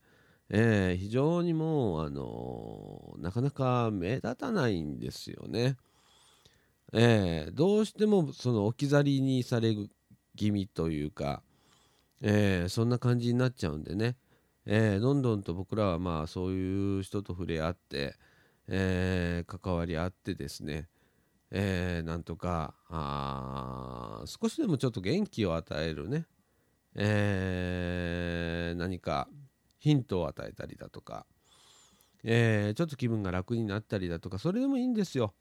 [0.49, 5.77] えー、非常にもう、あのなかなか目立たないんですよね。
[6.91, 9.75] えー、どうしてもその置き去りにされ
[10.35, 11.43] 気味というか、
[12.21, 14.17] えー、そんな感じになっちゃうんでね、
[14.65, 18.15] えー、どんどんと僕らはまあそういう人と触れ合って、
[18.67, 20.87] えー、関わりあってですね、
[21.51, 26.25] えー、なんとかあ少しでもちょっと元気を与えるね、
[26.95, 29.27] えー、何か
[29.79, 31.25] ヒントを与えたりだとか、
[32.23, 35.33] えー、ちょっと気分が楽になったりだとかそれでもいいんですよ。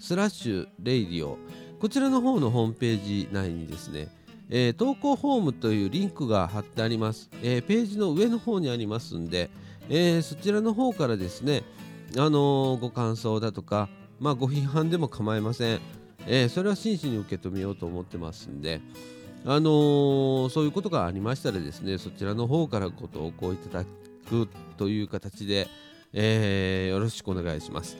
[0.00, 1.38] スラッシュレイディオ
[1.78, 4.08] こちらの方のホームページ内にですね、
[4.50, 9.48] えー、投稿フォームというリンクが貼ってあります、えー、ページの上の方にありますんで、
[9.88, 11.62] え、そちらの方からですね、
[12.18, 13.88] あのご感想だとか、
[14.22, 15.80] まあ、ご批判でも構いません、
[16.28, 18.80] えそれは真摯に受け止めようと思ってますんで、
[19.44, 23.84] あのそういうことがありましたらですねそちらの方からご投稿いただ
[24.28, 25.66] くという形で、
[26.12, 27.96] えよろしくお願いします。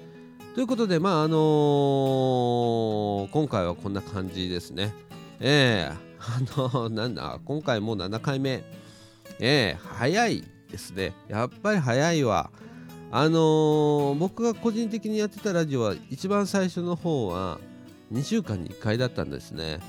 [0.54, 4.92] ということで、まああのー、今回はこんな感じですね。
[5.40, 8.62] えー、あのー、なんだ、今回も7回目。
[9.40, 11.14] えー、早いですね。
[11.26, 12.50] やっぱり早いわ。
[13.14, 17.60] あのー、僕が個人的にやってたラジオは一番最初の方は
[18.10, 19.80] 2週間に1回だったんですね。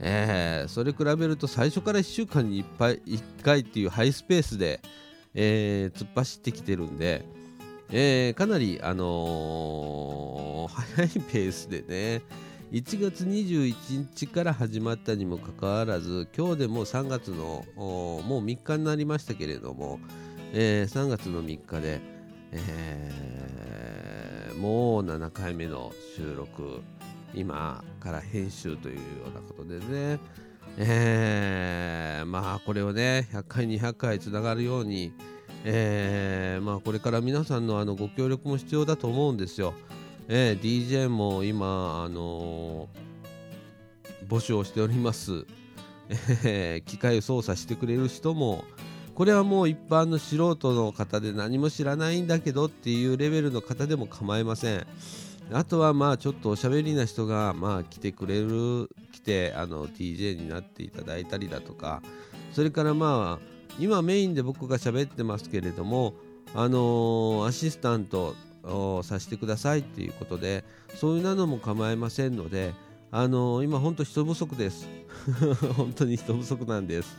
[0.00, 4.80] えー、それ比べると最初から1週間に 1, 1回っていうハイスペースで、
[5.32, 7.24] えー、突っ走ってきてるんで、
[7.92, 12.22] えー、かなり、あの早いペースでね
[12.72, 20.00] 1月21日から始まったにもかかわらず今日でもう3月のもう3日になりましたけれども、
[20.52, 22.11] え3月の3日で、
[22.52, 26.82] えー、もう7回目の収録
[27.34, 30.20] 今から編集というようなことでね、
[30.76, 35.12] えー、まあこれをね100回200回つながるように、
[35.64, 39.74] えー、まあこれから皆さんのあのご協力も必要だと思うんですよ。
[40.28, 42.88] えー、DJ も今、あの、
[44.28, 45.44] 募集をしております、
[46.44, 48.64] えー、機械操作してくれる人も
[49.14, 54.86] これはもう一般の素人の方で何も知らないんだけどっていうレベルの方でも構いません。
[55.52, 62.02] あとはまあちょっとおしゃべりな人がまあ来てくれる来てあの TJ になっていただいたりだとか。
[62.52, 63.46] それからまあ
[63.78, 66.14] 今メインで僕が喋ってますけれども
[66.54, 70.64] あのー、アシスタントをさせてくださいっていうことで
[70.94, 72.74] そういうのも構いませんので
[73.10, 74.88] あのー、今本当人不足です。
[75.76, 77.16] 本当に人不足なんです。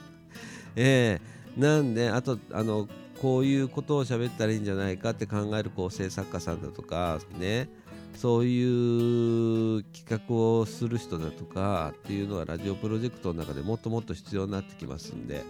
[0.76, 2.88] えーなんであとあの
[3.22, 7.70] こういうことを喋ったらいいんじゃないかって考える構成作家さんだとかね。
[8.16, 15.44] そういう企画をする人だとかっていうのはラジオプロジェクトの中でもっともっと必要になってきますんで。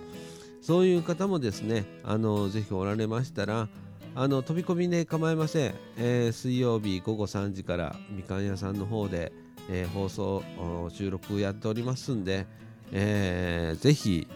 [0.63, 3.67] そういう方もですねあのぜひおられましたら
[4.15, 9.34] あの飛び込みで構いません、えー、水曜日午後3時からみかん屋さんの方で、
[9.69, 10.41] えー、放送
[10.89, 12.47] 収録やっておりますんで、
[12.91, 14.27] えー、ぜひ、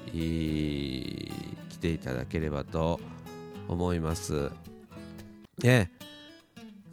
[1.69, 3.01] 来ていただければと
[3.67, 4.49] 思います。
[5.63, 5.89] え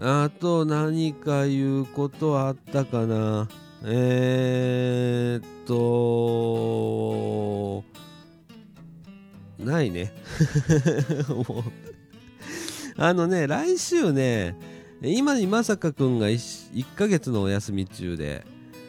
[0.01, 3.49] あと何か言うことあったかな。
[3.85, 7.85] えー、っと
[9.63, 10.13] ないね。
[12.97, 14.57] あのね来週ね
[15.03, 18.47] 今にまさかくんが 1, 1ヶ月のお休み中で。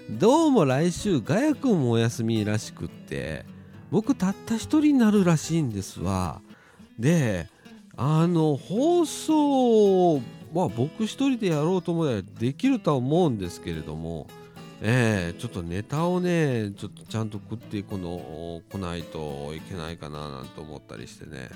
[0.10, 3.44] どうも来週ガヤくんもお休みらしくって
[3.90, 6.41] 僕たった一人になるらしいんですわ。
[6.99, 7.49] で
[7.98, 10.15] あの放送
[10.53, 14.27] は僕一人でやろうと思えばできるとは思うんですけれども
[14.82, 21.49] えー、ちょっとネタをねちょっとちゃんと食っていくの来ないといけないかななんて思ったりしてね。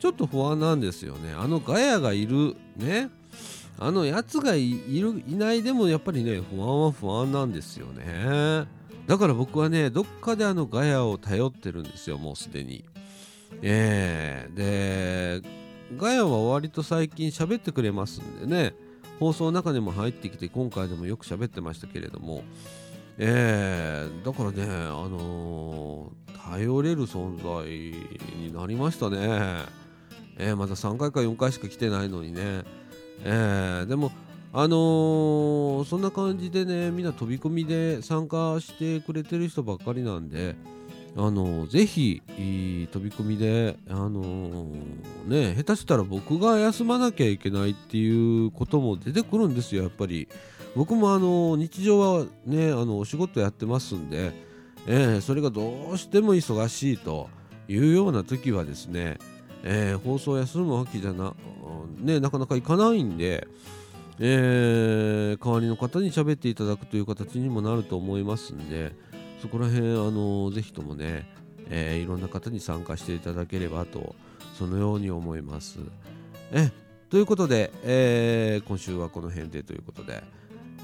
[0.00, 1.32] ちょっと不安なんですよね。
[1.32, 3.10] あのガヤがいるね。
[3.78, 8.66] あのやつがいるいないでもやっぱりね不安は不安なんですよね。
[9.06, 12.84] だから僕はねどっかであのガヤを頼ってるんですよもうすでに。
[13.60, 15.48] えー、で
[15.96, 18.74] ガヤは割と最近喋ってくれますんでね。
[19.18, 22.44] 放送の中にも入ってきて今回でもよく喋ってましたけれども。
[23.18, 27.68] えー、だからねあのー、頼れる存在
[28.36, 29.82] になりましたね。
[30.38, 32.64] えー、まだ3回か4回しか来てないのにね。
[33.24, 34.12] えー、でも
[34.52, 40.56] あのー、そんな感じでねみんな飛び込みで参加してくれてる人ばっかりなんで
[41.16, 50.28] あのー、ぜひ飛び込みであのー、ね下手したら僕が休まなきゃいけないっていうことも出てくるんですよやっぱり。
[50.74, 54.32] 僕もあの日常はねあのお仕事やってますんで、
[54.86, 57.28] えー、それがどうしても忙しいと
[57.68, 59.18] いうような時はですね、
[59.64, 61.34] えー、放送休むわけじゃな
[62.00, 63.46] ね、なかなか行かないんで、
[64.18, 68.92] えー、代わりの方に喋っていただくという形にもなると思いますんで
[69.40, 71.28] そこら辺あのぜひともね、
[71.68, 74.14] えー、いろんな方に参加していただければと
[74.58, 75.78] そのように思います。
[76.52, 76.70] え
[77.10, 80.22] ということで、えー、今週はこの辺でということで、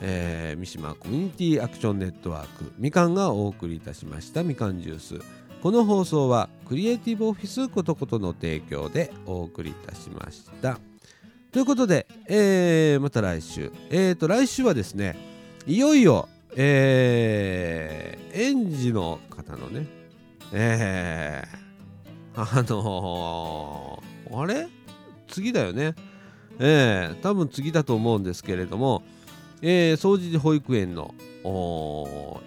[0.00, 5.20] えー、三島コミュニティアクションネットワークみかんがお送りいたしましたみかんジュース
[5.62, 10.78] この放送はクリエイティブオフィスことことの提供でお送りいたしました。
[11.50, 13.72] ということで、えー、また来週。
[13.90, 15.16] えーと、来週はですね、
[15.66, 19.86] いよいよ、えー、園児の方のね、
[20.52, 24.68] えー、あのー、あれ？
[25.26, 25.94] 次だよね。
[26.60, 29.02] えー、多分次だと思うんですけれども、
[29.60, 31.14] えー、掃除保育園の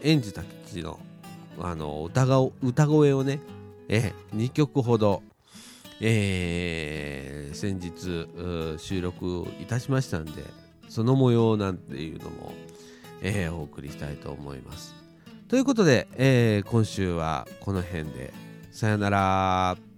[0.01, 0.99] 園児たちの
[1.61, 3.39] あの歌が歌声をね、
[3.87, 5.23] えー、2曲ほど
[6.03, 8.27] えー、先日
[8.79, 10.31] 収録いたしましたんで
[10.89, 12.53] その模様なんていうのも、
[13.21, 14.95] えー、お送りしたいと思います。
[15.47, 18.33] ということで、えー、今週はこの辺で
[18.71, 19.90] さよなら。